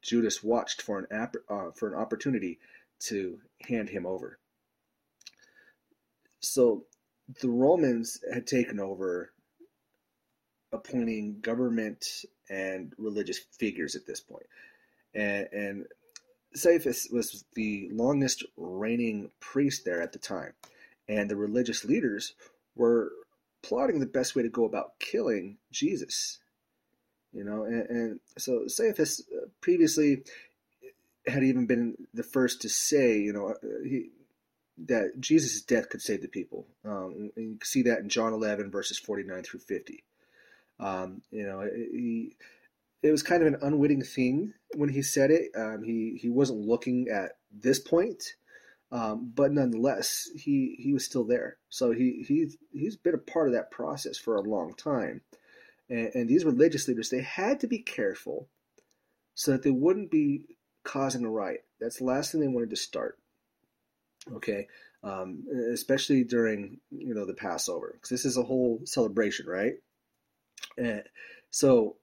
Judas 0.04 0.44
watched 0.44 0.82
for 0.82 1.00
an, 1.00 1.30
uh, 1.50 1.72
for 1.76 1.88
an 1.88 2.00
opportunity 2.00 2.60
to 3.00 3.40
hand 3.68 3.90
him 3.90 4.06
over. 4.06 4.38
So 6.40 6.86
the 7.42 7.50
Romans 7.50 8.20
had 8.32 8.46
taken 8.46 8.80
over 8.80 9.32
appointing 10.72 11.40
government 11.42 12.26
and 12.50 12.94
religious 12.98 13.40
figures 13.40 13.96
at 13.96 14.06
this 14.06 14.20
point. 14.20 14.46
And, 15.16 15.48
and 15.52 15.86
Caiaphas 16.62 17.08
was 17.12 17.44
the 17.56 17.90
longest 17.92 18.44
reigning 18.58 19.32
priest 19.40 19.86
there 19.86 20.02
at 20.02 20.14
the 20.14 20.20
time. 20.20 20.54
And 21.08 21.30
the 21.30 21.36
religious 21.36 21.84
leaders 21.84 22.34
were 22.76 23.12
plotting 23.62 24.00
the 24.00 24.06
best 24.06 24.36
way 24.36 24.44
to 24.44 24.50
go 24.50 24.66
about 24.66 25.00
killing 25.00 25.58
Jesus. 25.72 26.40
You 27.34 27.44
know, 27.44 27.64
and, 27.64 27.90
and 27.90 28.20
so 28.38 28.66
Caiaphas 28.76 29.24
uh, 29.36 29.48
previously 29.62 30.24
had 31.26 31.44
even 31.44 31.66
been 31.66 31.96
the 32.14 32.24
first 32.24 32.62
to 32.62 32.70
say, 32.70 33.18
you 33.18 33.34
know, 33.34 33.50
uh, 33.50 33.84
he, 33.84 34.10
that 34.78 35.20
Jesus' 35.20 35.62
death 35.62 35.90
could 35.90 36.02
save 36.02 36.22
the 36.22 36.28
people. 36.28 36.68
Um, 36.86 37.32
and 37.36 37.52
you 37.52 37.58
can 37.58 37.66
see 37.66 37.84
that 37.84 38.00
in 38.00 38.10
John 38.10 38.34
11, 38.34 38.72
verses 38.72 39.00
49 39.00 39.44
through 39.44 39.62
50. 39.62 40.04
Um, 40.80 41.22
you 41.32 41.46
know, 41.46 41.62
he, 41.62 42.36
it 43.04 43.12
was 43.12 43.22
kind 43.22 43.44
of 43.44 43.48
an 43.48 43.60
unwitting 43.62 44.02
thing 44.02 44.54
when 44.76 44.90
he 44.90 45.02
said 45.02 45.30
it. 45.30 45.52
Um, 45.56 45.84
he, 45.84 46.18
he 46.20 46.30
wasn't 46.30 46.66
looking 46.66 47.10
at 47.10 47.34
this 47.52 47.78
point, 47.78 48.24
um, 48.92 49.32
but 49.36 49.52
nonetheless, 49.52 50.30
he, 50.36 50.78
he 50.80 50.94
was 50.94 51.04
still 51.04 51.26
there. 51.26 51.58
So 51.70 51.92
he, 51.92 52.24
he, 52.26 52.50
he's 52.72 52.96
been 52.96 53.14
a 53.14 53.18
part 53.18 53.48
of 53.48 53.54
that 53.54 53.72
process 53.72 54.18
for 54.18 54.38
a 54.38 54.42
long 54.42 54.74
time. 54.76 55.22
And, 55.90 56.12
and 56.16 56.30
these 56.30 56.46
religious 56.46 56.88
leaders, 56.88 57.10
they 57.10 57.22
had 57.22 57.60
to 57.60 57.68
be 57.68 57.80
careful 57.80 58.48
so 59.36 59.52
that 59.52 59.64
they 59.64 59.72
wouldn't 59.72 60.10
be 60.10 60.46
causing 60.84 61.26
a 61.26 61.30
riot. 61.30 61.66
That's 61.82 61.98
the 61.98 62.06
last 62.06 62.32
thing 62.32 62.40
they 62.40 62.48
wanted 62.48 62.70
to 62.70 62.78
start. 62.78 63.18
Okay, 64.32 64.68
um, 65.04 65.44
especially 65.74 66.24
during 66.24 66.80
you 66.90 67.14
know 67.14 67.26
the 67.26 67.34
Passover, 67.34 67.92
because 67.94 68.10
this 68.10 68.24
is 68.24 68.38
a 68.38 68.44
whole 68.44 68.80
celebration, 68.86 69.48
right? 69.48 69.74
And 70.78 71.04
so 71.52 71.98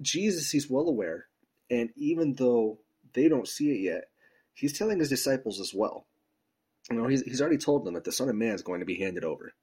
Jesus, 0.00 0.50
he's 0.50 0.70
well 0.70 0.88
aware, 0.88 1.26
and 1.70 1.90
even 1.96 2.34
though 2.34 2.78
they 3.14 3.28
don't 3.28 3.48
see 3.48 3.70
it 3.70 3.80
yet, 3.80 4.04
he's 4.54 4.76
telling 4.76 4.98
his 4.98 5.08
disciples 5.08 5.60
as 5.60 5.72
well. 5.74 6.06
You 6.90 6.96
know, 6.96 7.06
he's, 7.08 7.22
he's 7.22 7.40
already 7.40 7.58
told 7.58 7.84
them 7.84 7.94
that 7.94 8.04
the 8.04 8.12
Son 8.12 8.28
of 8.28 8.36
Man 8.36 8.54
is 8.54 8.62
going 8.62 8.80
to 8.80 8.86
be 8.86 8.96
handed 8.96 9.24
over. 9.24 9.54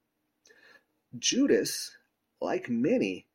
Judas, 1.17 1.95
like 2.41 2.69
many, 2.69 3.27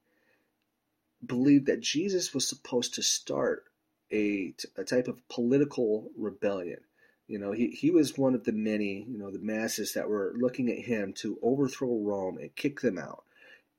believed 1.25 1.67
that 1.67 1.81
Jesus 1.81 2.35
was 2.35 2.47
supposed 2.47 2.95
to 2.95 3.03
start 3.03 3.65
a, 4.13 4.55
a 4.77 4.85
type 4.85 5.09
of 5.09 5.27
political 5.29 6.11
rebellion. 6.17 6.81
You 7.27 7.39
know, 7.39 7.53
he, 7.53 7.69
he 7.69 7.91
was 7.91 8.17
one 8.17 8.35
of 8.35 8.45
the 8.45 8.53
many, 8.53 9.05
you 9.09 9.19
know, 9.19 9.31
the 9.31 9.39
masses 9.39 9.93
that 9.95 10.09
were 10.09 10.33
looking 10.37 10.71
at 10.71 10.79
him 10.79 11.13
to 11.19 11.39
overthrow 11.43 11.99
Rome 11.99 12.39
and 12.39 12.55
kick 12.57 12.81
them 12.81 12.99
out. 12.99 13.25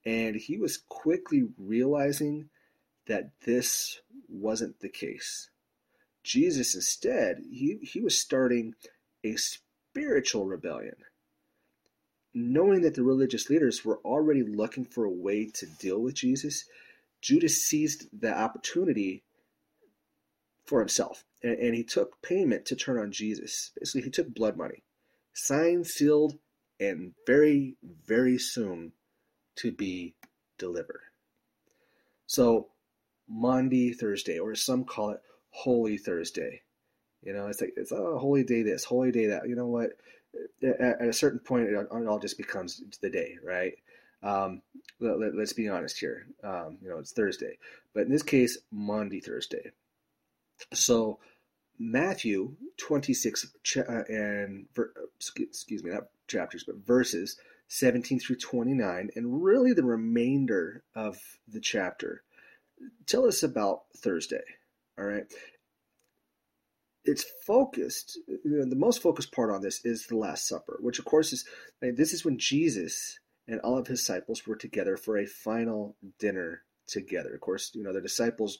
And 0.05 0.35
he 0.35 0.57
was 0.57 0.77
quickly 0.77 1.47
realizing 1.57 2.49
that 3.09 3.31
this 3.43 3.99
wasn't 4.29 4.79
the 4.79 4.87
case. 4.87 5.49
Jesus, 6.23 6.75
instead, 6.75 7.39
he, 7.51 7.79
he 7.81 7.99
was 7.99 8.17
starting 8.17 8.75
a 9.23 9.35
spiritual 9.35 10.45
rebellion. 10.45 10.95
Knowing 12.33 12.81
that 12.83 12.93
the 12.93 13.03
religious 13.03 13.49
leaders 13.49 13.83
were 13.83 13.97
already 14.05 14.43
looking 14.43 14.85
for 14.85 15.05
a 15.05 15.11
way 15.11 15.47
to 15.47 15.65
deal 15.65 15.99
with 15.99 16.13
Jesus, 16.13 16.65
Judas 17.19 17.65
seized 17.65 18.07
the 18.13 18.31
opportunity 18.31 19.23
for 20.63 20.79
himself 20.79 21.25
and, 21.41 21.57
and 21.57 21.75
he 21.75 21.83
took 21.83 22.21
payment 22.21 22.65
to 22.65 22.75
turn 22.75 22.99
on 22.99 23.11
Jesus. 23.11 23.71
Basically, 23.77 24.03
he 24.03 24.11
took 24.11 24.33
blood 24.35 24.55
money, 24.55 24.83
signed, 25.33 25.87
sealed, 25.87 26.37
and 26.79 27.13
very, 27.25 27.75
very 28.05 28.37
soon 28.37 28.91
to 29.55 29.71
be 29.71 30.13
delivered. 30.59 31.01
So, 32.27 32.67
Maundy 33.29 33.93
Thursday, 33.93 34.39
or 34.39 34.55
some 34.55 34.83
call 34.83 35.11
it 35.11 35.21
Holy 35.51 35.97
Thursday. 35.97 36.61
You 37.21 37.33
know, 37.33 37.47
it's 37.47 37.61
like 37.61 37.73
it's 37.77 37.91
a 37.91 37.97
oh, 37.97 38.17
holy 38.17 38.43
day 38.43 38.63
this, 38.63 38.83
holy 38.83 39.11
day 39.11 39.27
that. 39.27 39.47
You 39.47 39.55
know 39.55 39.67
what? 39.67 39.91
At, 40.63 41.01
a 41.01 41.13
certain 41.13 41.39
point, 41.39 41.69
it, 41.69 41.87
all 41.91 42.19
just 42.19 42.37
becomes 42.37 42.81
the 43.01 43.09
day, 43.09 43.37
right? 43.43 43.73
Um, 44.21 44.61
let, 44.99 45.33
us 45.35 45.53
be 45.53 45.69
honest 45.69 45.99
here. 45.99 46.27
Um, 46.43 46.77
you 46.81 46.89
know, 46.89 46.99
it's 46.99 47.11
Thursday, 47.11 47.57
but 47.93 48.01
in 48.01 48.11
this 48.11 48.23
case, 48.23 48.57
Maundy 48.71 49.21
Thursday. 49.21 49.71
So 50.73 51.19
Matthew 51.79 52.55
26 52.77 53.47
uh, 53.77 54.03
and 54.09 54.65
excuse 55.39 55.83
me, 55.83 55.91
not 55.91 56.07
chapters, 56.27 56.63
but 56.65 56.85
verses 56.85 57.37
17 57.69 58.19
through 58.19 58.35
29, 58.35 59.09
and 59.15 59.43
really 59.43 59.73
the 59.73 59.83
remainder 59.83 60.83
of 60.95 61.17
the 61.47 61.61
chapter 61.61 62.23
tell 63.05 63.25
us 63.25 63.43
about 63.43 63.81
Thursday. 63.97 64.43
All 64.97 65.05
right. 65.05 65.23
It's 67.05 67.25
focused, 67.47 68.19
you 68.27 68.39
know, 68.43 68.65
the 68.65 68.75
most 68.75 69.01
focused 69.01 69.31
part 69.31 69.51
on 69.51 69.61
this 69.61 69.83
is 69.85 70.05
the 70.05 70.17
Last 70.17 70.47
Supper, 70.47 70.77
which 70.81 70.99
of 70.99 71.05
course 71.05 71.33
is 71.33 71.45
this 71.81 72.13
is 72.13 72.25
when 72.25 72.37
Jesus 72.37 73.19
and 73.47 73.59
all 73.61 73.77
of 73.77 73.87
his 73.87 73.99
disciples 73.99 74.45
were 74.45 74.55
together 74.55 74.97
for 74.97 75.17
a 75.17 75.25
final 75.25 75.95
dinner 76.19 76.63
together. 76.87 77.33
Of 77.33 77.41
course, 77.41 77.71
you 77.73 77.83
know 77.83 77.93
the 77.93 78.01
disciples 78.01 78.59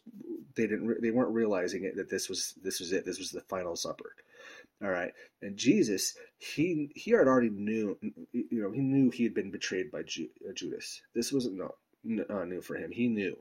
they 0.56 0.68
didn't 0.68 1.02
they 1.02 1.12
weren't 1.12 1.34
realizing 1.34 1.84
it 1.84 1.96
that 1.98 2.10
this 2.10 2.30
was 2.30 2.54
this 2.64 2.80
was 2.80 2.92
it. 2.92 3.06
This 3.06 3.20
was 3.20 3.32
the 3.32 3.42
final 3.42 3.76
supper. 3.76 4.14
All 4.82 4.90
right, 4.90 5.12
and 5.42 5.58
Jesus, 5.58 6.16
he 6.38 6.90
he 6.96 7.12
had 7.12 7.28
already 7.28 7.50
knew, 7.50 7.98
you 8.32 8.62
know, 8.62 8.72
he 8.72 8.80
knew 8.80 9.10
he 9.10 9.24
had 9.24 9.34
been 9.34 9.52
betrayed 9.52 9.92
by 9.92 10.00
uh, 10.00 10.54
Judas. 10.54 11.02
This 11.14 11.34
wasn't 11.34 11.58
not, 11.58 12.30
uh, 12.30 12.46
new 12.46 12.62
for 12.62 12.76
him. 12.76 12.92
He 12.92 13.10
knew, 13.10 13.36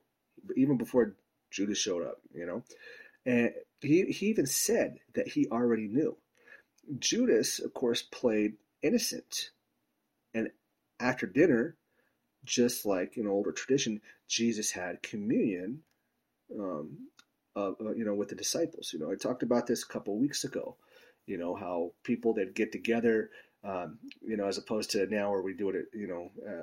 even 0.57 0.77
before 0.77 1.17
Judas 1.51 1.79
showed 1.79 2.07
up, 2.07 2.21
you 2.35 2.47
know, 2.47 2.63
and 3.27 3.53
he 3.81 4.05
he 4.07 4.27
even 4.27 4.47
said 4.47 4.99
that 5.15 5.29
he 5.29 5.47
already 5.49 5.89
knew. 5.89 6.17
Judas, 6.99 7.59
of 7.59 7.75
course, 7.75 8.03
played 8.03 8.55
innocent, 8.83 9.51
and 10.35 10.51
after 11.01 11.27
dinner, 11.27 11.77
just 12.45 12.87
like 12.87 13.17
in 13.17 13.27
older 13.27 13.53
tradition, 13.53 14.01
Jesus 14.27 14.71
had 14.73 15.03
communion, 15.03 15.83
um, 16.59 17.09
uh, 17.57 17.73
you 17.95 18.05
know, 18.05 18.15
with 18.15 18.29
the 18.29 18.35
disciples. 18.35 18.91
You 18.93 19.01
know, 19.01 19.11
I 19.11 19.17
talked 19.17 19.43
about 19.43 19.67
this 19.67 19.83
a 19.83 19.89
couple 19.89 20.19
weeks 20.19 20.45
ago 20.45 20.77
you 21.29 21.37
know 21.37 21.55
how 21.55 21.93
people 22.03 22.33
that 22.35 22.55
get 22.55 22.73
together 22.73 23.31
um, 23.63 23.99
you 24.27 24.37
know 24.37 24.47
as 24.47 24.59
opposed 24.59 24.91
to 24.91 25.07
now 25.07 25.31
where 25.31 25.43
we 25.43 25.53
do 25.53 25.69
it 25.69 25.87
you 25.93 26.09
know 26.09 26.31
uh, 26.49 26.63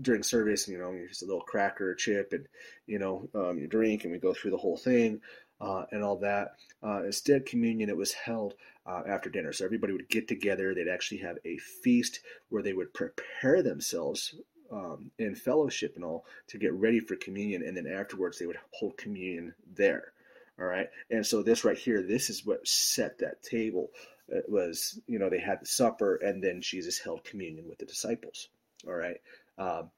during 0.00 0.22
service 0.22 0.68
you 0.68 0.78
know 0.78 0.94
just 1.08 1.22
a 1.22 1.26
little 1.26 1.40
cracker 1.40 1.90
or 1.90 1.94
chip 1.94 2.32
and 2.32 2.46
you 2.86 2.98
know 2.98 3.28
um, 3.34 3.58
you 3.58 3.66
drink 3.66 4.04
and 4.04 4.12
we 4.12 4.18
go 4.18 4.34
through 4.34 4.50
the 4.50 4.56
whole 4.56 4.76
thing 4.76 5.20
uh, 5.60 5.84
and 5.90 6.02
all 6.02 6.16
that 6.16 6.56
uh, 6.82 7.02
instead 7.04 7.46
communion 7.46 7.88
it 7.88 7.96
was 7.96 8.12
held 8.12 8.54
uh, 8.86 9.02
after 9.08 9.30
dinner 9.30 9.52
so 9.52 9.64
everybody 9.64 9.92
would 9.92 10.08
get 10.08 10.28
together 10.28 10.74
they'd 10.74 10.88
actually 10.88 11.18
have 11.18 11.38
a 11.44 11.56
feast 11.58 12.20
where 12.50 12.62
they 12.62 12.72
would 12.72 12.92
prepare 12.92 13.62
themselves 13.62 14.34
um, 14.70 15.10
in 15.18 15.34
fellowship 15.34 15.94
and 15.94 16.04
all 16.04 16.26
to 16.48 16.58
get 16.58 16.72
ready 16.72 17.00
for 17.00 17.16
communion 17.16 17.62
and 17.62 17.76
then 17.76 17.86
afterwards 17.86 18.38
they 18.38 18.46
would 18.46 18.58
hold 18.72 18.96
communion 18.96 19.54
there 19.74 20.12
all 20.58 20.66
right. 20.66 20.88
And 21.10 21.26
so 21.26 21.42
this 21.42 21.64
right 21.64 21.76
here, 21.76 22.02
this 22.02 22.30
is 22.30 22.46
what 22.46 22.66
set 22.66 23.18
that 23.18 23.42
table. 23.42 23.90
It 24.28 24.48
was, 24.48 24.98
you 25.06 25.18
know, 25.18 25.28
they 25.28 25.38
had 25.38 25.60
the 25.60 25.66
supper 25.66 26.16
and 26.16 26.42
then 26.42 26.62
Jesus 26.62 26.98
held 26.98 27.24
communion 27.24 27.68
with 27.68 27.78
the 27.78 27.84
disciples. 27.84 28.48
All 28.86 28.94
right. 28.94 29.20
Um, 29.58 29.90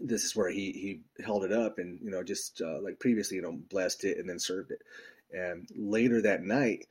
this 0.00 0.24
is 0.24 0.36
where 0.36 0.50
he, 0.50 0.72
he 0.72 1.22
held 1.24 1.44
it 1.44 1.52
up 1.52 1.78
and, 1.78 1.98
you 2.02 2.10
know, 2.10 2.22
just 2.22 2.60
uh, 2.60 2.80
like 2.80 3.00
previously, 3.00 3.36
you 3.36 3.42
know, 3.42 3.58
blessed 3.70 4.04
it 4.04 4.18
and 4.18 4.28
then 4.28 4.38
served 4.38 4.70
it. 4.70 4.82
And 5.32 5.68
later 5.74 6.22
that 6.22 6.42
night, 6.42 6.86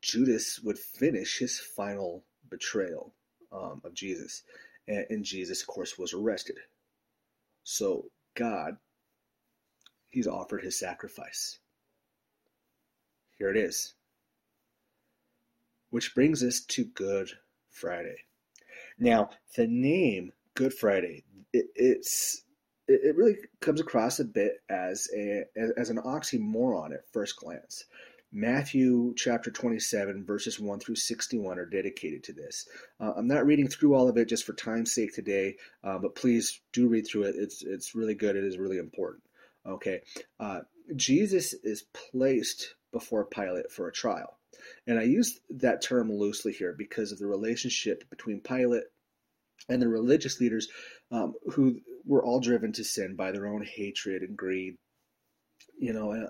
Judas 0.00 0.60
would 0.60 0.78
finish 0.78 1.38
his 1.38 1.58
final 1.58 2.24
betrayal 2.50 3.14
um, 3.52 3.80
of 3.84 3.94
Jesus. 3.94 4.42
And, 4.88 5.06
and 5.10 5.24
Jesus, 5.24 5.62
of 5.62 5.68
course, 5.68 5.98
was 5.98 6.12
arrested. 6.12 6.58
So 7.62 8.06
God, 8.34 8.76
he's 10.10 10.26
offered 10.26 10.62
his 10.62 10.78
sacrifice. 10.78 11.58
Here 13.38 13.50
it 13.50 13.56
is. 13.56 13.94
Which 15.90 16.14
brings 16.14 16.42
us 16.42 16.60
to 16.60 16.84
Good 16.84 17.30
Friday. 17.70 18.16
Now, 18.98 19.30
the 19.56 19.66
name 19.66 20.32
Good 20.54 20.74
Friday, 20.74 21.24
it, 21.52 21.66
it's 21.74 22.42
it 22.86 23.16
really 23.16 23.36
comes 23.60 23.80
across 23.80 24.20
a 24.20 24.24
bit 24.24 24.62
as 24.68 25.08
a 25.16 25.44
as 25.76 25.90
an 25.90 25.98
oxymoron 25.98 26.92
at 26.92 27.10
first 27.12 27.36
glance. 27.36 27.84
Matthew 28.36 29.14
chapter 29.16 29.52
27, 29.52 30.24
verses 30.24 30.58
1 30.58 30.80
through 30.80 30.96
61 30.96 31.56
are 31.56 31.66
dedicated 31.66 32.24
to 32.24 32.32
this. 32.32 32.66
Uh, 32.98 33.12
I'm 33.16 33.28
not 33.28 33.46
reading 33.46 33.68
through 33.68 33.94
all 33.94 34.08
of 34.08 34.16
it 34.16 34.28
just 34.28 34.44
for 34.44 34.54
time's 34.54 34.92
sake 34.92 35.14
today, 35.14 35.54
uh, 35.84 35.98
but 35.98 36.16
please 36.16 36.60
do 36.72 36.88
read 36.88 37.06
through 37.06 37.24
it. 37.24 37.36
It's, 37.38 37.62
it's 37.62 37.94
really 37.94 38.16
good. 38.16 38.34
It 38.34 38.42
is 38.42 38.58
really 38.58 38.78
important. 38.78 39.22
Okay. 39.64 40.00
Uh, 40.40 40.62
Jesus 40.96 41.54
is 41.62 41.84
placed 41.92 42.74
before 42.90 43.24
Pilate 43.24 43.70
for 43.70 43.86
a 43.86 43.92
trial. 43.92 44.36
And 44.88 44.98
I 44.98 45.02
use 45.02 45.40
that 45.50 45.80
term 45.80 46.12
loosely 46.12 46.52
here 46.52 46.74
because 46.76 47.12
of 47.12 47.20
the 47.20 47.26
relationship 47.26 48.08
between 48.10 48.40
Pilate 48.40 48.84
and 49.68 49.80
the 49.80 49.88
religious 49.88 50.40
leaders 50.40 50.68
um, 51.10 51.34
who 51.52 51.80
were 52.04 52.24
all 52.24 52.40
driven 52.40 52.72
to 52.72 52.84
sin 52.84 53.16
by 53.16 53.32
their 53.32 53.46
own 53.46 53.64
hatred 53.64 54.22
and 54.22 54.36
greed. 54.36 54.76
You 55.78 55.92
know, 55.92 56.12
uh, 56.12 56.28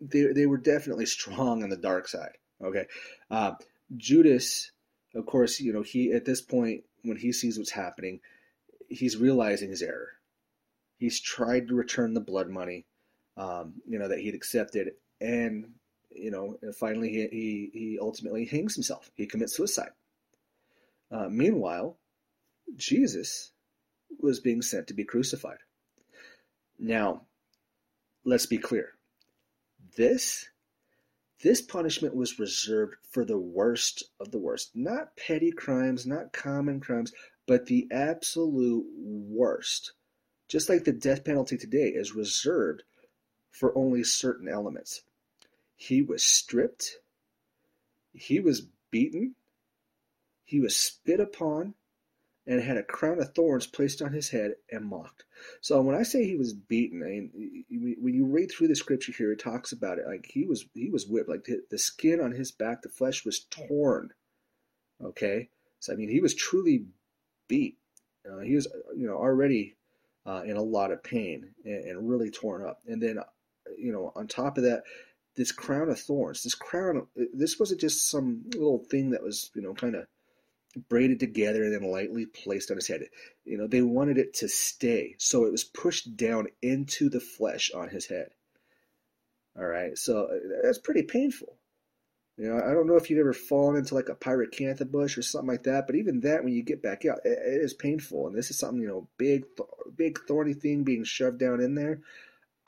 they, 0.00 0.22
they 0.32 0.46
were 0.46 0.58
definitely 0.58 1.06
strong 1.06 1.62
on 1.62 1.70
the 1.70 1.76
dark 1.76 2.08
side. 2.08 2.36
Okay. 2.62 2.86
Uh, 3.30 3.52
Judas, 3.96 4.70
of 5.14 5.26
course, 5.26 5.60
you 5.60 5.72
know, 5.72 5.82
he, 5.82 6.12
at 6.12 6.24
this 6.24 6.40
point, 6.40 6.84
when 7.02 7.16
he 7.16 7.32
sees 7.32 7.58
what's 7.58 7.70
happening, 7.70 8.20
he's 8.88 9.16
realizing 9.16 9.70
his 9.70 9.82
error. 9.82 10.08
He's 10.98 11.20
tried 11.20 11.68
to 11.68 11.74
return 11.74 12.14
the 12.14 12.20
blood 12.20 12.48
money, 12.48 12.86
um, 13.36 13.74
you 13.86 13.98
know, 13.98 14.08
that 14.08 14.20
he'd 14.20 14.34
accepted, 14.34 14.92
and 15.20 15.66
you 16.10 16.30
know, 16.30 16.56
finally 16.78 17.08
he, 17.08 17.28
he, 17.30 17.70
he 17.72 17.98
ultimately 18.00 18.44
hangs 18.44 18.74
himself. 18.74 19.10
He 19.16 19.26
commits 19.26 19.56
suicide. 19.56 19.90
Uh, 21.10 21.28
meanwhile, 21.28 21.98
Jesus 22.76 23.52
was 24.20 24.40
being 24.40 24.62
sent 24.62 24.88
to 24.88 24.94
be 24.94 25.04
crucified. 25.04 25.58
Now, 26.78 27.22
let's 28.24 28.46
be 28.46 28.58
clear. 28.58 28.90
This 29.96 30.48
this 31.42 31.60
punishment 31.60 32.14
was 32.14 32.38
reserved 32.38 32.94
for 33.10 33.24
the 33.24 33.38
worst 33.38 34.02
of 34.18 34.30
the 34.30 34.38
worst, 34.38 34.70
not 34.74 35.16
petty 35.16 35.52
crimes, 35.52 36.06
not 36.06 36.32
common 36.32 36.80
crimes, 36.80 37.12
but 37.46 37.66
the 37.66 37.86
absolute 37.90 38.86
worst. 38.96 39.92
Just 40.48 40.68
like 40.70 40.84
the 40.84 40.92
death 40.92 41.24
penalty 41.24 41.58
today 41.58 41.88
is 41.88 42.14
reserved 42.14 42.82
for 43.50 43.76
only 43.76 44.04
certain 44.04 44.48
elements. 44.48 45.02
He 45.76 46.00
was 46.00 46.24
stripped, 46.24 46.96
he 48.12 48.40
was 48.40 48.66
beaten, 48.90 49.34
he 50.44 50.60
was 50.60 50.76
spit 50.76 51.20
upon, 51.20 51.74
and 52.46 52.60
had 52.60 52.76
a 52.76 52.82
crown 52.82 53.20
of 53.20 53.34
thorns 53.34 53.66
placed 53.66 54.02
on 54.02 54.12
his 54.12 54.28
head 54.28 54.52
and 54.70 54.84
mocked. 54.84 55.24
So 55.60 55.80
when 55.80 55.96
I 55.96 56.02
say 56.02 56.24
he 56.24 56.36
was 56.36 56.52
beaten, 56.52 57.02
I 57.02 57.06
mean, 57.06 57.64
when 58.00 58.14
you 58.14 58.26
read 58.26 58.50
through 58.50 58.68
the 58.68 58.76
scripture 58.76 59.12
here, 59.12 59.32
it 59.32 59.40
talks 59.40 59.72
about 59.72 59.98
it 59.98 60.06
like 60.06 60.26
he 60.30 60.44
was 60.44 60.66
he 60.74 60.90
was 60.90 61.06
whipped, 61.06 61.28
like 61.28 61.48
the 61.70 61.78
skin 61.78 62.20
on 62.20 62.32
his 62.32 62.52
back, 62.52 62.82
the 62.82 62.88
flesh 62.88 63.24
was 63.24 63.46
torn. 63.50 64.10
Okay, 65.02 65.48
so 65.80 65.92
I 65.92 65.96
mean 65.96 66.10
he 66.10 66.20
was 66.20 66.34
truly 66.34 66.86
beat. 67.48 67.78
Uh, 68.30 68.38
he 68.38 68.54
was 68.54 68.66
you 68.96 69.06
know 69.06 69.16
already 69.16 69.76
uh, 70.26 70.42
in 70.44 70.56
a 70.56 70.62
lot 70.62 70.92
of 70.92 71.02
pain 71.02 71.50
and, 71.64 71.84
and 71.84 72.08
really 72.08 72.30
torn 72.30 72.66
up, 72.66 72.80
and 72.86 73.02
then 73.02 73.18
you 73.78 73.92
know, 73.92 74.12
on 74.14 74.26
top 74.26 74.58
of 74.58 74.64
that, 74.64 74.82
this 75.36 75.52
crown 75.52 75.88
of 75.88 75.98
thorns, 75.98 76.42
this 76.42 76.54
crown, 76.54 77.06
this 77.32 77.58
wasn't 77.58 77.80
just 77.80 78.10
some 78.10 78.44
little 78.54 78.84
thing 78.90 79.10
that 79.10 79.22
was, 79.22 79.50
you 79.54 79.62
know, 79.62 79.74
kind 79.74 79.94
of 79.94 80.06
braided 80.88 81.20
together 81.20 81.64
and 81.64 81.72
then 81.72 81.90
lightly 81.90 82.26
placed 82.26 82.70
on 82.70 82.76
his 82.76 82.88
head. 82.88 83.02
You 83.44 83.58
know, 83.58 83.66
they 83.66 83.82
wanted 83.82 84.18
it 84.18 84.34
to 84.34 84.48
stay. 84.48 85.14
So 85.18 85.44
it 85.44 85.52
was 85.52 85.64
pushed 85.64 86.16
down 86.16 86.48
into 86.62 87.08
the 87.08 87.20
flesh 87.20 87.70
on 87.74 87.88
his 87.88 88.06
head. 88.06 88.30
All 89.56 89.66
right. 89.66 89.96
So 89.96 90.24
uh, 90.24 90.58
that's 90.62 90.78
pretty 90.78 91.02
painful. 91.02 91.56
You 92.36 92.48
know, 92.48 92.56
I 92.56 92.74
don't 92.74 92.88
know 92.88 92.96
if 92.96 93.10
you've 93.10 93.20
ever 93.20 93.32
fallen 93.32 93.76
into 93.76 93.94
like 93.94 94.08
a 94.08 94.16
pyracantha 94.16 94.90
bush 94.90 95.16
or 95.16 95.22
something 95.22 95.48
like 95.48 95.62
that, 95.64 95.86
but 95.86 95.94
even 95.94 96.20
that, 96.20 96.42
when 96.42 96.52
you 96.52 96.64
get 96.64 96.82
back 96.82 97.04
out, 97.04 97.20
it, 97.24 97.38
it 97.38 97.60
is 97.62 97.74
painful. 97.74 98.26
And 98.26 98.36
this 98.36 98.50
is 98.50 98.58
something, 98.58 98.80
you 98.80 98.88
know, 98.88 99.08
big, 99.18 99.44
big 99.96 100.18
thorny 100.26 100.54
thing 100.54 100.82
being 100.82 101.04
shoved 101.04 101.38
down 101.38 101.60
in 101.60 101.76
there. 101.76 102.00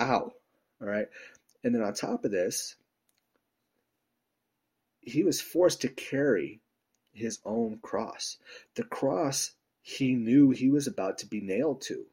Ow. 0.01 0.33
All 0.81 0.87
right. 0.87 1.09
And 1.65 1.75
then 1.75 1.83
on 1.83 1.95
top 1.95 2.25
of 2.25 2.31
this, 2.31 2.77
he 5.01 5.25
was 5.25 5.41
forced 5.41 5.81
to 5.81 5.89
carry 5.89 6.61
his 7.17 7.39
own 7.45 7.79
cross. 7.83 8.39
The 8.75 8.85
cross 8.85 9.53
he 9.83 10.15
knew 10.15 10.51
he 10.51 10.71
was 10.71 10.87
about 10.87 11.19
to 11.19 11.27
be 11.27 11.41
nailed 11.41 11.81
to. 11.83 12.05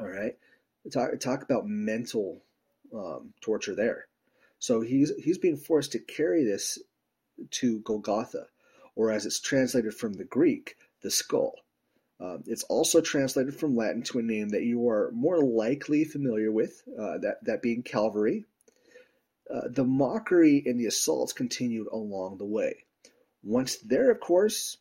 All 0.00 0.08
right. 0.08 0.36
Talk, 0.92 1.18
talk 1.20 1.42
about 1.42 1.66
mental 1.66 2.42
um, 2.94 3.32
torture 3.40 3.74
there. 3.74 4.06
So 4.58 4.80
he's 4.80 5.12
he's 5.22 5.38
being 5.38 5.56
forced 5.56 5.92
to 5.92 5.98
carry 5.98 6.44
this 6.44 6.78
to 7.50 7.80
Golgotha, 7.80 8.46
or 8.94 9.10
as 9.10 9.26
it's 9.26 9.40
translated 9.40 9.94
from 9.94 10.14
the 10.14 10.24
Greek, 10.24 10.76
the 11.02 11.10
skull. 11.10 11.54
Um, 12.20 12.44
it's 12.46 12.62
also 12.64 13.00
translated 13.00 13.56
from 13.56 13.76
Latin 13.76 14.02
to 14.04 14.20
a 14.20 14.22
name 14.22 14.50
that 14.50 14.62
you 14.62 14.88
are 14.88 15.10
more 15.12 15.42
likely 15.42 16.04
familiar 16.04 16.52
with, 16.52 16.82
uh, 16.96 17.18
that, 17.18 17.38
that 17.42 17.62
being 17.62 17.82
Calvary. 17.82 18.44
Uh, 19.52 19.62
the 19.68 19.84
mockery 19.84 20.62
and 20.64 20.78
the 20.78 20.86
assaults 20.86 21.32
continued 21.32 21.88
along 21.90 22.38
the 22.38 22.44
way. 22.44 22.84
Once 23.42 23.76
there, 23.78 24.10
of 24.10 24.20
course, 24.20 24.76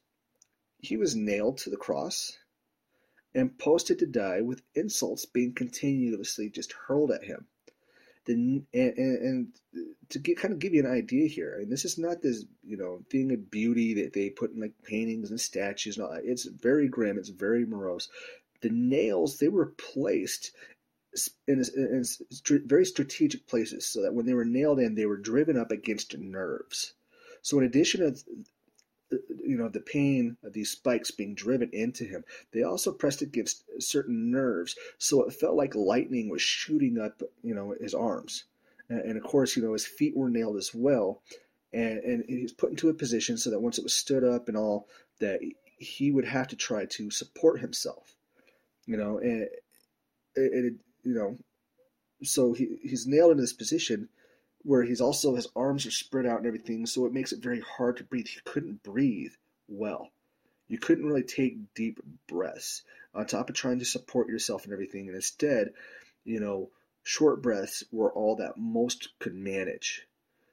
he 0.80 0.98
was 0.98 1.16
nailed 1.16 1.58
to 1.58 1.70
the 1.70 1.78
cross 1.78 2.38
and 3.34 3.58
posted 3.58 4.00
to 4.00 4.06
die 4.06 4.42
with 4.42 4.62
insults 4.76 5.26
being 5.26 5.54
continuously 5.54 6.50
just 6.50 6.74
hurled 6.74 7.12
at 7.12 7.24
him 7.24 7.48
the 8.26 8.34
and, 8.74 8.98
and, 8.98 9.48
to 10.10 10.20
get, 10.20 10.38
kind 10.38 10.54
of 10.54 10.60
give 10.60 10.74
you 10.74 10.86
an 10.86 10.92
idea 10.92 11.28
here, 11.28 11.58
and 11.60 11.72
this 11.72 11.86
is 11.86 11.98
not 11.98 12.22
this 12.22 12.46
you 12.64 12.78
know 12.78 13.04
thing 13.10 13.32
of 13.32 13.50
beauty 13.50 13.94
that 13.96 14.14
they 14.14 14.30
put 14.30 14.52
in 14.52 14.62
like 14.62 14.74
paintings 14.84 15.32
and 15.32 15.40
statues 15.40 15.98
and 15.98 16.06
all 16.06 16.14
that. 16.14 16.26
It's 16.26 16.46
very 16.46 16.88
grim. 16.88 17.18
It's 17.18 17.30
very 17.30 17.66
morose. 17.66 18.10
The 18.62 18.70
nails 18.70 19.38
they 19.38 19.48
were 19.48 19.74
placed 19.78 20.52
in, 21.48 21.64
in, 21.76 22.04
in 22.50 22.68
very 22.68 22.86
strategic 22.86 23.48
places, 23.48 23.88
so 23.88 24.04
that 24.04 24.14
when 24.14 24.26
they 24.26 24.34
were 24.34 24.46
nailed 24.46 24.80
in, 24.80 24.96
they 24.96 25.08
were 25.08 25.18
driven 25.18 25.58
up 25.58 25.72
against 25.72 26.18
nerves. 26.18 26.94
So, 27.42 27.60
in 27.60 27.66
addition 27.66 28.02
to 28.02 29.20
you 29.44 29.58
know 29.58 29.68
the 29.68 29.82
pain 29.82 30.38
of 30.44 30.54
these 30.54 30.72
spikes 30.72 31.12
being 31.12 31.36
driven 31.36 31.70
into 31.74 32.06
him, 32.06 32.24
they 32.54 32.64
also 32.64 32.92
pressed 32.92 33.22
against 33.22 33.64
certain 33.80 34.32
nerves, 34.32 34.76
so 34.98 35.24
it 35.24 35.34
felt 35.34 35.56
like 35.56 35.76
lightning 35.76 36.30
was 36.30 36.42
shooting 36.42 36.98
up 37.00 37.22
you 37.44 37.54
know 37.54 37.76
his 37.80 37.94
arms, 37.94 38.46
and, 38.90 39.02
and 39.02 39.18
of 39.18 39.24
course 39.24 39.56
you 39.56 39.64
know 39.64 39.74
his 39.74 39.86
feet 39.86 40.16
were 40.16 40.30
nailed 40.30 40.58
as 40.58 40.74
well, 40.74 41.22
and 41.74 42.00
and 42.00 42.26
he 42.28 42.44
was 42.44 42.54
put 42.54 42.70
into 42.70 42.90
a 42.90 42.94
position 42.94 43.38
so 43.38 43.50
that 43.50 43.62
once 43.62 43.78
it 43.78 43.84
was 43.84 43.94
stood 43.94 44.24
up 44.24 44.48
and 44.48 44.58
all 44.58 44.88
that 45.20 45.40
he 45.78 46.12
would 46.12 46.26
have 46.26 46.48
to 46.48 46.56
try 46.56 46.86
to 46.86 47.10
support 47.10 47.60
himself, 47.60 48.16
you 48.86 48.98
know, 48.98 49.18
and 49.18 49.42
it, 49.42 49.52
it 50.36 50.74
you 51.04 51.14
know, 51.14 51.38
so 52.24 52.54
he 52.54 52.78
he's 52.84 53.08
nailed 53.08 53.32
in 53.32 53.38
this 53.38 53.54
position 53.54 54.08
where 54.64 54.84
he's 54.84 55.02
also 55.02 55.36
his 55.36 55.48
arms 55.56 55.86
are 55.86 55.92
spread 55.92 56.26
out 56.26 56.38
and 56.38 56.48
everything, 56.48 56.86
so 56.86 57.06
it 57.06 57.14
makes 57.14 57.32
it 57.32 57.44
very 57.44 57.62
hard 57.62 57.98
to 57.98 58.04
breathe. 58.04 58.28
He 58.28 58.40
couldn't 58.46 58.84
breathe 58.84 59.34
well. 59.68 60.10
You 60.68 60.78
couldn't 60.78 61.06
really 61.06 61.24
take 61.24 61.74
deep 61.74 62.00
breaths 62.28 62.84
on 63.14 63.26
top 63.26 63.50
of 63.50 63.56
trying 63.56 63.80
to 63.80 63.86
support 63.86 64.30
yourself 64.30 64.64
and 64.64 64.74
everything, 64.74 65.08
and 65.08 65.16
instead, 65.16 65.74
you 66.24 66.40
know, 66.40 66.70
short 67.04 67.42
breaths 67.42 67.84
were 67.92 68.12
all 68.12 68.36
that 68.38 68.58
most 68.58 69.10
could 69.20 69.36
manage. 69.36 70.08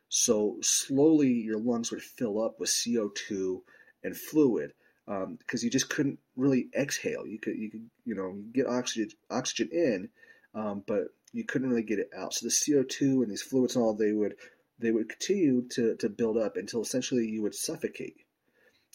So 0.09 0.57
slowly 0.63 1.33
your 1.33 1.59
lungs 1.59 1.91
would 1.91 2.03
fill 2.03 2.43
up 2.43 2.59
with 2.59 2.71
CO2 2.71 3.61
and 4.03 4.17
fluid 4.17 4.73
because 5.07 5.63
um, 5.63 5.65
you 5.65 5.71
just 5.71 5.89
couldn't 5.91 6.19
really 6.37 6.69
exhale. 6.75 7.27
You 7.27 7.39
could 7.39 7.57
you 7.57 7.71
could 7.71 7.89
you 8.05 8.15
know 8.15 8.43
get 8.53 8.67
oxygen 8.67 9.11
oxygen 9.31 9.69
in, 9.73 10.09
um, 10.55 10.83
but 10.87 11.09
you 11.33 11.45
couldn't 11.45 11.69
really 11.69 11.83
get 11.83 11.99
it 11.99 12.11
out. 12.17 12.35
So 12.35 12.47
the 12.47 12.51
CO2 12.51 13.23
and 13.23 13.31
these 13.31 13.43
fluids 13.43 13.77
and 13.77 13.85
all 13.85 13.95
they 13.95 14.13
would 14.13 14.35
they 14.79 14.91
would 14.93 15.09
continue 15.09 15.67
to, 15.71 15.97
to 15.97 16.09
build 16.09 16.37
up 16.37 16.57
until 16.57 16.83
essentially 16.83 17.27
you 17.27 17.43
would 17.43 17.55
suffocate. 17.55 18.15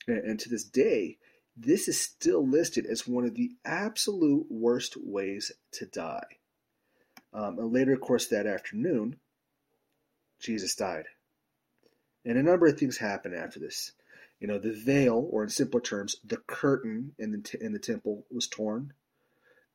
And, 0.07 0.19
and 0.19 0.39
to 0.39 0.49
this 0.49 0.63
day, 0.63 1.17
this 1.57 1.87
is 1.87 1.99
still 1.99 2.47
listed 2.47 2.85
as 2.85 3.05
one 3.07 3.25
of 3.25 3.35
the 3.35 3.51
absolute 3.65 4.45
worst 4.49 4.95
ways 4.97 5.51
to 5.73 5.85
die. 5.85 6.37
Um, 7.33 7.59
and 7.59 7.73
later, 7.73 7.93
of 7.93 8.01
course, 8.01 8.27
that 8.27 8.47
afternoon, 8.47 9.17
Jesus 10.39 10.73
died. 10.75 11.05
And 12.25 12.37
a 12.37 12.43
number 12.43 12.67
of 12.67 12.79
things 12.79 12.97
happened 12.97 13.35
after 13.35 13.59
this. 13.59 13.91
You 14.39 14.47
know, 14.47 14.59
the 14.59 14.71
veil, 14.71 15.27
or 15.31 15.43
in 15.43 15.49
simpler 15.49 15.81
terms, 15.81 16.15
the 16.23 16.37
curtain 16.37 17.13
in 17.19 17.31
the, 17.31 17.39
t- 17.39 17.57
in 17.59 17.73
the 17.73 17.79
temple 17.79 18.25
was 18.31 18.47
torn 18.47 18.93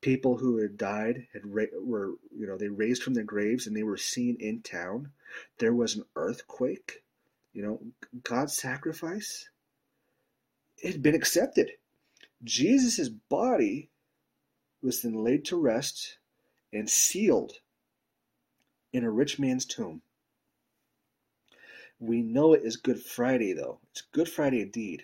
people 0.01 0.37
who 0.37 0.57
had 0.57 0.77
died 0.77 1.27
had 1.33 1.41
ra- 1.45 1.65
were 1.81 2.13
you 2.35 2.47
know 2.47 2.57
they 2.57 2.67
raised 2.67 3.03
from 3.03 3.13
their 3.13 3.23
graves 3.23 3.67
and 3.67 3.75
they 3.75 3.83
were 3.83 3.97
seen 3.97 4.37
in 4.39 4.61
town. 4.61 5.11
There 5.57 5.73
was 5.73 5.95
an 5.95 6.05
earthquake 6.15 7.03
you 7.53 7.63
know 7.63 7.81
god's 8.23 8.55
sacrifice 8.55 9.49
it 10.77 10.93
had 10.93 11.01
been 11.01 11.15
accepted. 11.15 11.71
Jesus' 12.43 13.09
body 13.09 13.89
was 14.81 15.01
then 15.01 15.13
laid 15.13 15.43
to 15.45 15.57
rest 15.57 16.17
and 16.71 16.89
sealed 16.89 17.53
in 18.93 19.03
a 19.03 19.11
rich 19.11 19.39
man's 19.39 19.65
tomb. 19.65 20.01
We 21.99 22.21
know 22.21 22.53
it 22.53 22.63
is 22.63 22.77
good 22.77 23.01
friday 23.01 23.51
though. 23.51 23.79
It's 23.91 24.01
good 24.01 24.29
friday 24.29 24.61
indeed 24.61 25.03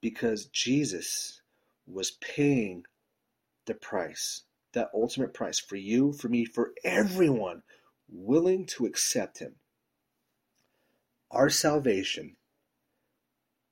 because 0.00 0.46
jesus 0.46 1.40
was 1.86 2.12
paying 2.12 2.84
the 3.68 3.74
price, 3.74 4.42
that 4.72 4.90
ultimate 4.92 5.32
price 5.32 5.60
for 5.60 5.76
you, 5.76 6.12
for 6.12 6.28
me, 6.28 6.44
for 6.44 6.72
everyone 6.82 7.62
willing 8.08 8.66
to 8.66 8.86
accept 8.86 9.38
Him. 9.38 9.54
Our 11.30 11.48
salvation 11.48 12.36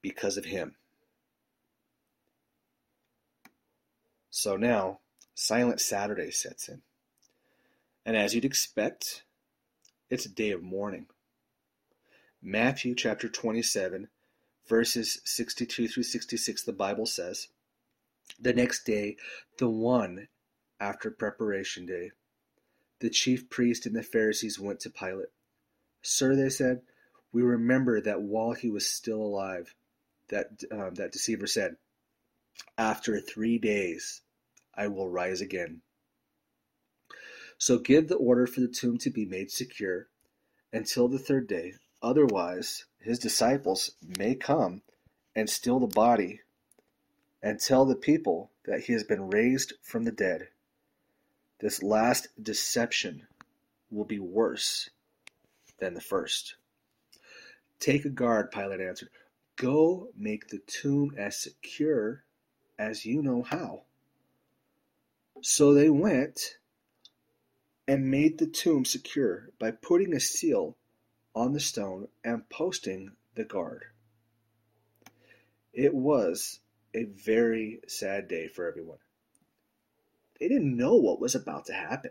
because 0.01 0.37
of 0.37 0.45
Him. 0.45 0.77
So 4.31 4.57
now, 4.57 5.01
Silent 5.35 5.81
Saturday 5.81 6.31
sets 6.31 6.69
in. 6.69 6.83
And 8.05 8.17
as 8.17 8.35
you'd 8.35 8.45
expect, 8.45 9.25
it's 10.11 10.27
a 10.27 10.31
day 10.31 10.51
of 10.53 10.63
mourning. 10.63 11.07
Matthew 12.43 12.95
chapter 12.95 13.29
27, 13.29 14.09
verses 14.69 15.21
62 15.25 15.89
through 15.89 16.03
66, 16.05 16.63
the 16.63 16.73
Bible 16.73 17.07
says, 17.07 17.49
the 18.41 18.53
next 18.53 18.85
day, 18.85 19.17
the 19.59 19.69
one 19.69 20.29
after 20.81 21.11
preparation 21.11 21.87
day, 21.87 22.11
the 23.01 23.11
chief 23.11 23.49
priest 23.49 23.87
and 23.87 23.95
the 23.95 24.03
Pharisees 24.03 24.59
went 24.59 24.81
to 24.81 24.91
Pilate. 24.91 25.29
Sir, 26.03 26.37
they 26.37 26.49
said, 26.49 26.83
we 27.33 27.43
remember 27.43 28.01
that 28.01 28.23
while 28.23 28.53
he 28.53 28.71
was 28.71 28.87
still 28.87 29.21
alive, 29.21 29.75
that 30.29 30.63
um, 30.71 30.95
that 30.95 31.13
deceiver 31.13 31.47
said, 31.47 31.77
"After 32.79 33.21
three 33.21 33.59
days, 33.59 34.23
I 34.75 34.89
will 34.89 35.09
rise 35.09 35.41
again." 35.41 35.83
So 37.59 37.79
give 37.79 38.09
the 38.09 38.17
order 38.17 38.47
for 38.47 38.61
the 38.61 38.69
tomb 38.69 38.99
to 38.99 39.11
be 39.11 39.25
made 39.25 39.51
secure 39.51 40.09
until 40.73 41.09
the 41.09 41.19
third 41.19 41.47
day. 41.47 41.75
Otherwise, 42.03 42.87
his 42.99 43.19
disciples 43.19 43.93
may 44.19 44.35
come 44.35 44.83
and 45.35 45.49
steal 45.49 45.81
the 45.81 45.87
body 45.87 46.41
and 47.43 47.61
tell 47.61 47.85
the 47.85 47.97
people 47.97 48.51
that 48.65 48.81
he 48.81 48.93
has 48.93 49.05
been 49.05 49.29
raised 49.29 49.75
from 49.83 50.05
the 50.05 50.13
dead. 50.13 50.49
This 51.61 51.83
last 51.83 52.29
deception 52.43 53.27
will 53.91 54.05
be 54.05 54.19
worse 54.19 54.91
than 55.79 55.95
the 55.95 56.01
first. 56.01 56.57
Take 57.79 58.05
a 58.05 58.11
guard, 58.11 58.51
Pilate 58.51 58.81
answered. 58.81 59.11
Go 59.57 60.09
make 60.17 60.49
the 60.49 60.61
tomb 60.67 61.15
as 61.17 61.37
secure 61.37 62.25
as 62.79 63.07
you 63.07 63.23
know 63.23 63.43
how. 63.43 63.83
So 65.43 65.73
they 65.73 65.91
went 65.91 66.57
and 67.89 68.11
made 68.11 68.39
the 68.39 68.47
tomb 68.47 68.85
secure 68.85 69.51
by 69.59 69.71
putting 69.71 70.15
a 70.15 70.21
seal 70.21 70.77
on 71.35 71.53
the 71.53 71.61
stone 71.61 72.09
and 72.25 72.49
posting 72.49 73.13
the 73.35 73.45
guard. 73.45 73.85
It 75.73 75.95
was 75.95 76.61
a 76.95 77.05
very 77.05 77.81
sad 77.89 78.29
day 78.29 78.49
for 78.49 78.69
everyone. 78.69 78.99
They 80.41 80.49
didn't 80.49 80.77
know 80.77 80.97
what 80.97 81.21
was 81.21 81.35
about 81.35 81.67
to 81.67 81.73
happen. 81.73 82.11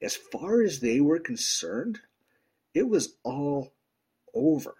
As 0.00 0.16
far 0.16 0.62
as 0.62 0.80
they 0.80 1.00
were 1.00 1.18
concerned, 1.18 2.00
it 2.74 2.88
was 2.88 3.14
all 3.24 3.72
over. 4.34 4.74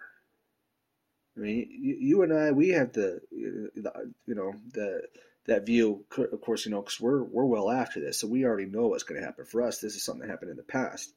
I 1.35 1.39
mean, 1.39 1.67
you, 1.69 1.97
you 1.99 2.21
and 2.23 2.33
I, 2.33 2.51
we 2.51 2.69
have 2.69 2.93
the, 2.93 3.21
uh, 3.31 3.69
the, 3.75 4.13
you 4.25 4.35
know, 4.35 4.53
the 4.73 5.03
that 5.45 5.65
view. 5.65 6.05
Of 6.17 6.41
course, 6.41 6.65
you 6.65 6.71
know, 6.71 6.81
because 6.81 6.99
we're 6.99 7.23
we're 7.23 7.45
well 7.45 7.69
after 7.69 7.99
this, 7.99 8.19
so 8.19 8.27
we 8.27 8.45
already 8.45 8.65
know 8.65 8.87
what's 8.87 9.03
going 9.03 9.19
to 9.19 9.25
happen. 9.25 9.45
For 9.45 9.61
us, 9.61 9.79
this 9.79 9.95
is 9.95 10.03
something 10.03 10.21
that 10.21 10.31
happened 10.31 10.51
in 10.51 10.57
the 10.57 10.63
past, 10.63 11.13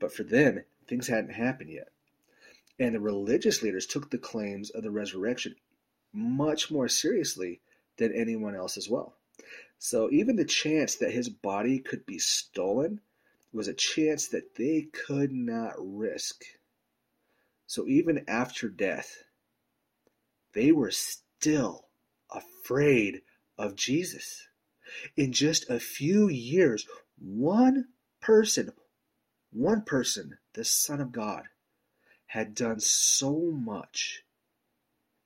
but 0.00 0.12
for 0.12 0.22
them, 0.22 0.62
things 0.86 1.06
hadn't 1.06 1.32
happened 1.32 1.70
yet. 1.70 1.88
And 2.78 2.94
the 2.94 3.00
religious 3.00 3.62
leaders 3.62 3.86
took 3.86 4.10
the 4.10 4.18
claims 4.18 4.70
of 4.70 4.82
the 4.82 4.90
resurrection 4.90 5.54
much 6.14 6.70
more 6.70 6.88
seriously 6.88 7.60
than 7.98 8.12
anyone 8.12 8.54
else 8.54 8.76
as 8.76 8.88
well. 8.88 9.16
So 9.78 10.10
even 10.10 10.36
the 10.36 10.44
chance 10.44 10.94
that 10.96 11.12
his 11.12 11.28
body 11.28 11.78
could 11.80 12.06
be 12.06 12.18
stolen 12.18 13.00
was 13.52 13.68
a 13.68 13.74
chance 13.74 14.28
that 14.28 14.54
they 14.54 14.88
could 14.92 15.32
not 15.32 15.74
risk. 15.76 16.44
So 17.66 17.86
even 17.86 18.24
after 18.28 18.68
death, 18.68 19.24
they 20.52 20.72
were 20.72 20.90
still 20.90 21.86
afraid 22.30 23.22
of 23.58 23.74
Jesus. 23.74 24.48
In 25.16 25.32
just 25.32 25.68
a 25.68 25.80
few 25.80 26.28
years, 26.28 26.86
one 27.18 27.88
person, 28.20 28.72
one 29.52 29.82
person, 29.82 30.38
the 30.54 30.64
Son 30.64 31.00
of 31.00 31.12
God, 31.12 31.44
had 32.26 32.54
done 32.54 32.80
so 32.80 33.50
much 33.52 34.24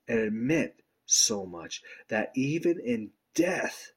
and 0.09 0.19
it 0.19 0.33
meant 0.33 0.73
so 1.05 1.45
much 1.45 1.81
that 2.09 2.31
even 2.35 2.79
in 2.79 3.11
death, 3.35 3.91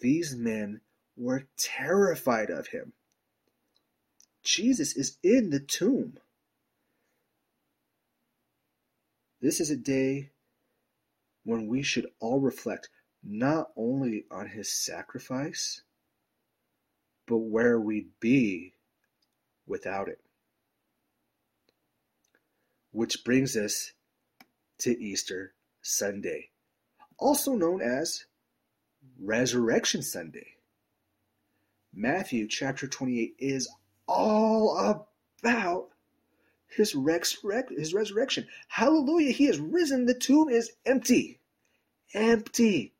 these 0.00 0.36
men 0.36 0.82
were 1.16 1.48
terrified 1.56 2.50
of 2.50 2.68
him. 2.68 2.92
Jesus 4.44 4.94
is 4.94 5.16
in 5.22 5.50
the 5.50 5.58
tomb. 5.58 6.18
This 9.40 9.60
is 9.60 9.70
a 9.70 9.76
day 9.76 10.30
when 11.44 11.66
we 11.66 11.82
should 11.82 12.06
all 12.20 12.40
reflect 12.40 12.90
not 13.22 13.70
only 13.76 14.24
on 14.30 14.48
his 14.48 14.70
sacrifice, 14.72 15.82
but 17.26 17.38
where 17.38 17.80
we'd 17.80 18.10
be 18.20 18.74
without 19.66 20.08
it. 20.08 20.20
Which 22.90 23.24
brings 23.24 23.56
us 23.56 23.92
to 24.78 25.00
Easter 25.02 25.54
Sunday, 25.82 26.50
also 27.18 27.54
known 27.54 27.82
as 27.82 28.26
Resurrection 29.20 30.02
Sunday. 30.02 30.54
Matthew 31.92 32.46
chapter 32.46 32.86
28 32.86 33.34
is 33.38 33.68
all 34.06 35.06
about 35.40 35.88
his, 36.68 36.94
resurrect, 36.94 37.70
his 37.70 37.94
resurrection. 37.94 38.46
Hallelujah, 38.68 39.32
he 39.32 39.46
is 39.46 39.58
risen. 39.58 40.06
The 40.06 40.14
tomb 40.14 40.48
is 40.48 40.72
empty. 40.86 41.40
Empty. 42.14 42.94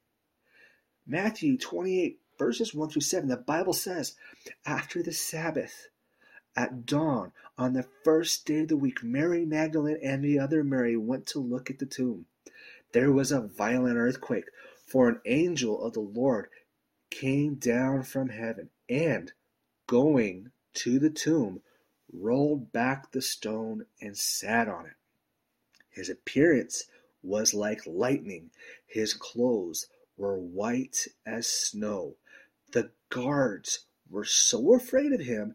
Matthew 1.07 1.57
28, 1.59 2.19
verses 2.39 2.75
1 2.75 2.91
through 2.91 3.03
7, 3.03 3.29
the 3.29 3.37
Bible 3.37 3.73
says, 3.73 4.15
After 4.67 5.03
the 5.03 5.13
Sabbath, 5.13 5.89
at 6.59 6.87
dawn, 6.87 7.31
on 7.57 7.73
the 7.73 7.87
first 8.03 8.45
day 8.45 8.63
of 8.63 8.69
the 8.69 8.77
week, 8.77 9.05
Mary 9.05 9.47
Magdalene 9.47 10.01
and 10.03 10.25
the 10.25 10.41
other 10.41 10.65
Mary 10.65 10.97
went 10.97 11.25
to 11.27 11.39
look 11.39 11.71
at 11.71 11.79
the 11.79 11.87
tomb. 11.87 12.27
There 12.91 13.13
was 13.13 13.31
a 13.31 13.43
violent 13.43 13.97
earthquake, 13.97 14.47
for 14.85 15.09
an 15.09 15.21
angel 15.25 15.81
of 15.85 15.93
the 15.93 16.01
Lord 16.01 16.49
came 17.11 17.55
down 17.55 18.03
from 18.03 18.31
heaven 18.31 18.71
and, 18.89 19.33
going 19.87 20.51
to 20.75 20.99
the 20.99 21.11
tomb, 21.11 21.63
rolled 22.13 22.73
back 22.73 23.13
the 23.13 23.23
stone 23.23 23.87
and 24.01 24.17
sat 24.17 24.67
on 24.67 24.87
it. 24.87 24.97
His 25.89 26.11
appearance 26.11 26.87
was 27.23 27.55
like 27.55 27.87
lightning, 27.87 28.51
his 28.85 29.15
clothes 29.15 29.87
were 30.17 30.37
white 30.37 31.07
as 31.25 31.47
snow. 31.47 32.17
The 32.73 32.91
guards 33.11 33.85
were 34.11 34.25
so 34.25 34.75
afraid 34.75 35.13
of 35.13 35.21
him 35.21 35.55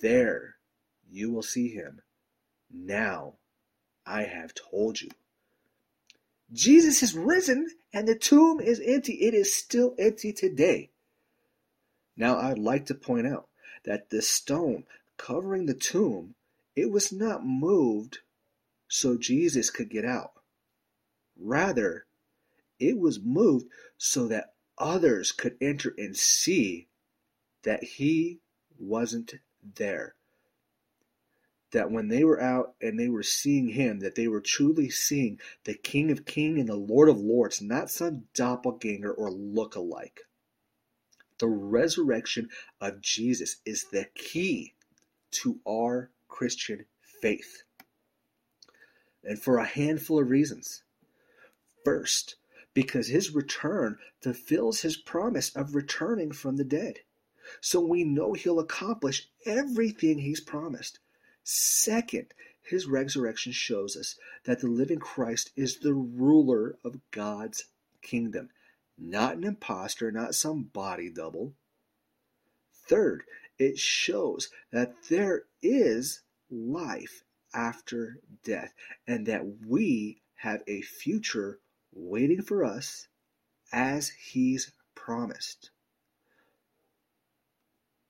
There 0.00 0.56
you 1.10 1.32
will 1.32 1.42
see 1.42 1.68
him. 1.68 2.02
Now 2.70 3.34
I 4.06 4.22
have 4.22 4.54
told 4.54 5.00
you. 5.00 5.10
Jesus 6.52 7.02
is 7.02 7.14
risen 7.14 7.68
and 7.92 8.08
the 8.08 8.14
tomb 8.14 8.60
is 8.60 8.80
empty. 8.84 9.14
It 9.14 9.34
is 9.34 9.54
still 9.54 9.94
empty 9.98 10.32
today. 10.32 10.90
Now 12.16 12.38
I'd 12.38 12.58
like 12.58 12.86
to 12.86 12.94
point 12.94 13.26
out 13.26 13.48
that 13.84 14.10
the 14.10 14.22
stone 14.22 14.84
covering 15.16 15.66
the 15.66 15.74
tomb, 15.74 16.34
it 16.74 16.90
was 16.90 17.12
not 17.12 17.44
moved 17.44 18.18
so 18.88 19.16
Jesus 19.16 19.70
could 19.70 19.90
get 19.90 20.04
out. 20.04 20.32
Rather, 21.36 22.06
it 22.78 22.98
was 22.98 23.20
moved 23.20 23.66
so 23.96 24.26
that 24.28 24.54
others 24.78 25.32
could 25.32 25.56
enter 25.60 25.94
and 25.98 26.16
see 26.16 26.88
that 27.64 27.82
he 27.82 28.40
wasn't 28.78 29.34
there. 29.76 30.14
That 31.72 31.90
when 31.90 32.08
they 32.08 32.24
were 32.24 32.40
out 32.40 32.74
and 32.80 32.98
they 32.98 33.08
were 33.08 33.22
seeing 33.22 33.68
him, 33.68 34.00
that 34.00 34.14
they 34.14 34.26
were 34.26 34.40
truly 34.40 34.88
seeing 34.88 35.38
the 35.64 35.74
King 35.74 36.10
of 36.10 36.24
Kings 36.24 36.60
and 36.60 36.68
the 36.68 36.76
Lord 36.76 37.08
of 37.08 37.18
Lords, 37.18 37.60
not 37.60 37.90
some 37.90 38.24
doppelganger 38.34 39.12
or 39.12 39.30
look-alike. 39.30 40.20
The 41.38 41.48
resurrection 41.48 42.48
of 42.80 43.00
Jesus 43.00 43.56
is 43.64 43.84
the 43.92 44.06
key 44.14 44.74
to 45.30 45.60
our 45.68 46.10
Christian 46.26 46.86
faith. 47.00 47.62
And 49.22 49.38
for 49.38 49.58
a 49.58 49.66
handful 49.66 50.20
of 50.20 50.30
reasons. 50.30 50.82
First, 51.84 52.36
because 52.74 53.08
his 53.08 53.34
return 53.34 53.98
fulfills 54.22 54.80
his 54.80 54.96
promise 54.96 55.54
of 55.54 55.74
returning 55.74 56.32
from 56.32 56.56
the 56.56 56.64
dead. 56.64 57.00
So 57.60 57.80
we 57.80 58.04
know 58.04 58.32
he'll 58.32 58.60
accomplish 58.60 59.28
everything 59.46 60.18
he's 60.18 60.40
promised. 60.40 60.98
Second, 61.44 62.34
his 62.62 62.86
resurrection 62.86 63.52
shows 63.52 63.96
us 63.96 64.16
that 64.44 64.60
the 64.60 64.68
living 64.68 64.98
Christ 64.98 65.50
is 65.56 65.78
the 65.78 65.94
ruler 65.94 66.76
of 66.84 67.00
God's 67.10 67.64
kingdom, 68.02 68.50
not 68.98 69.36
an 69.36 69.44
impostor, 69.44 70.12
not 70.12 70.34
some 70.34 70.64
body 70.64 71.08
double. 71.08 71.54
Third, 72.86 73.24
it 73.58 73.78
shows 73.78 74.50
that 74.70 74.94
there 75.08 75.44
is 75.62 76.20
life 76.50 77.24
after 77.54 78.20
death 78.44 78.74
and 79.06 79.26
that 79.26 79.46
we 79.66 80.20
have 80.36 80.62
a 80.66 80.82
future 80.82 81.58
waiting 81.92 82.42
for 82.42 82.64
us 82.64 83.08
as 83.72 84.10
He's 84.10 84.72
promised. 84.94 85.70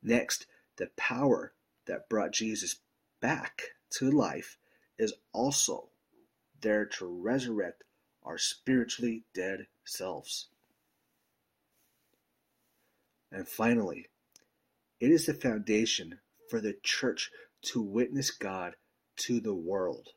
Next, 0.02 0.46
the 0.76 0.90
power 0.96 1.52
that 1.86 2.08
brought 2.08 2.32
Jesus 2.32 2.76
back 3.20 3.62
to 3.90 4.10
life 4.10 4.58
is 4.98 5.14
also 5.32 5.88
there 6.60 6.84
to 6.84 7.06
resurrect 7.06 7.84
our 8.22 8.38
spiritually 8.38 9.24
dead 9.34 9.66
selves. 9.84 10.48
And 13.30 13.46
finally, 13.46 14.08
it 15.00 15.10
is 15.10 15.26
the 15.26 15.34
foundation 15.34 16.20
for 16.48 16.60
the 16.60 16.76
church 16.82 17.30
to 17.62 17.80
witness 17.80 18.30
God 18.30 18.74
to 19.16 19.40
the 19.40 19.54
world. 19.54 20.08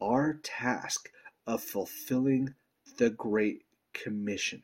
Our 0.00 0.34
task 0.42 1.10
of 1.46 1.62
fulfilling 1.62 2.54
the 2.98 3.10
Great 3.10 3.64
Commission. 3.92 4.62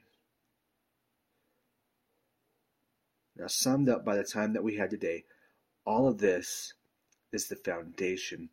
Now, 3.36 3.46
summed 3.48 3.88
up 3.88 4.04
by 4.04 4.16
the 4.16 4.24
time 4.24 4.52
that 4.52 4.64
we 4.64 4.76
had 4.76 4.90
today, 4.90 5.24
all 5.84 6.08
of 6.08 6.18
this 6.18 6.74
is 7.32 7.48
the 7.48 7.56
foundation 7.56 8.50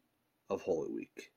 of 0.50 0.62
Holy 0.62 0.92
Week. 0.92 1.32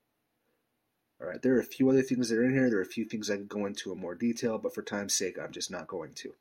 All 1.21 1.29
right, 1.29 1.41
there 1.41 1.55
are 1.55 1.61
a 1.61 1.65
few 1.65 1.89
other 1.91 2.03
things 2.03 2.29
that 2.29 2.39
are 2.39 2.45
in 2.45 2.55
here. 2.55 2.69
There 2.69 2.79
are 2.79 2.83
a 2.83 2.87
few 2.87 3.05
things 3.05 3.31
I 3.31 3.37
could 3.37 3.49
go 3.49 3.67
into 3.67 3.93
in 3.93 3.99
more 3.99 4.15
detail, 4.15 4.59
but 4.59 4.75
for 4.75 4.83
time's 4.83 5.15
sake, 5.15 5.39
I'm 5.39 5.53
just 5.53 5.71
not 5.71 5.87
going 5.87 6.15
to. 6.15 6.35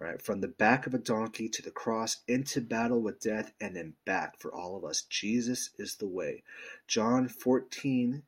All 0.00 0.08
right, 0.08 0.20
from 0.20 0.40
the 0.40 0.48
back 0.48 0.86
of 0.86 0.94
a 0.94 0.98
donkey 0.98 1.48
to 1.50 1.62
the 1.62 1.70
cross, 1.70 2.22
into 2.26 2.60
battle 2.60 3.00
with 3.00 3.20
death, 3.20 3.52
and 3.60 3.76
then 3.76 3.94
back 4.04 4.38
for 4.38 4.52
all 4.52 4.76
of 4.76 4.84
us. 4.84 5.02
Jesus 5.02 5.70
is 5.78 5.96
the 5.96 6.08
way. 6.08 6.42
John 6.88 7.28
14 7.28 8.22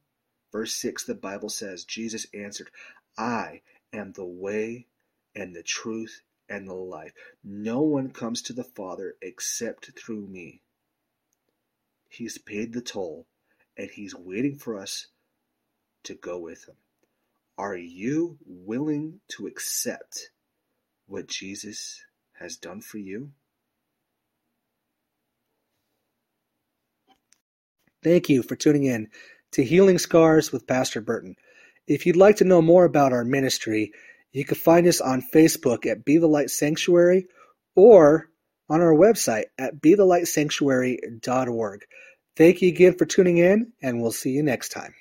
Verse 0.54 0.76
6, 0.76 1.02
the 1.02 1.16
Bible 1.16 1.48
says, 1.48 1.82
Jesus 1.82 2.28
answered, 2.32 2.70
I 3.18 3.62
am 3.92 4.12
the 4.12 4.24
way 4.24 4.86
and 5.34 5.52
the 5.52 5.64
truth 5.64 6.20
and 6.48 6.68
the 6.68 6.74
life. 6.74 7.12
No 7.42 7.80
one 7.80 8.10
comes 8.10 8.42
to 8.42 8.52
the 8.52 8.64
Father 8.64 9.14
except 9.22 9.90
through 9.98 10.26
me. 10.26 10.60
He's 12.08 12.38
paid 12.38 12.72
the 12.72 12.80
toll, 12.80 13.26
and 13.76 13.90
He's 13.90 14.14
waiting 14.14 14.56
for 14.56 14.78
us 14.78 15.08
to 16.04 16.14
go 16.14 16.38
with 16.38 16.68
Him. 16.68 16.76
Are 17.56 17.76
you 17.76 18.38
willing 18.44 19.20
to 19.28 19.46
accept 19.46 20.30
what 21.06 21.28
Jesus 21.28 22.02
has 22.34 22.56
done 22.56 22.80
for 22.80 22.98
you? 22.98 23.30
Thank 28.02 28.28
you 28.28 28.42
for 28.42 28.54
tuning 28.54 28.84
in 28.84 29.08
to 29.52 29.64
Healing 29.64 29.98
Scars 29.98 30.52
with 30.52 30.66
Pastor 30.66 31.00
Burton. 31.00 31.36
If 31.86 32.04
you'd 32.04 32.16
like 32.16 32.36
to 32.36 32.44
know 32.44 32.60
more 32.60 32.84
about 32.84 33.12
our 33.12 33.24
ministry, 33.24 33.92
you 34.34 34.44
can 34.44 34.56
find 34.56 34.86
us 34.86 35.00
on 35.00 35.22
Facebook 35.22 35.86
at 35.86 36.04
Be 36.04 36.18
the 36.18 36.26
Light 36.26 36.50
Sanctuary 36.50 37.28
or 37.74 38.28
on 38.68 38.80
our 38.80 38.92
website 38.92 39.44
at 39.56 39.80
bethelightsanctuary.org. 39.80 41.80
Thank 42.36 42.60
you 42.60 42.68
again 42.68 42.98
for 42.98 43.06
tuning 43.06 43.38
in, 43.38 43.72
and 43.80 44.02
we'll 44.02 44.10
see 44.10 44.30
you 44.30 44.42
next 44.42 44.70
time. 44.70 44.92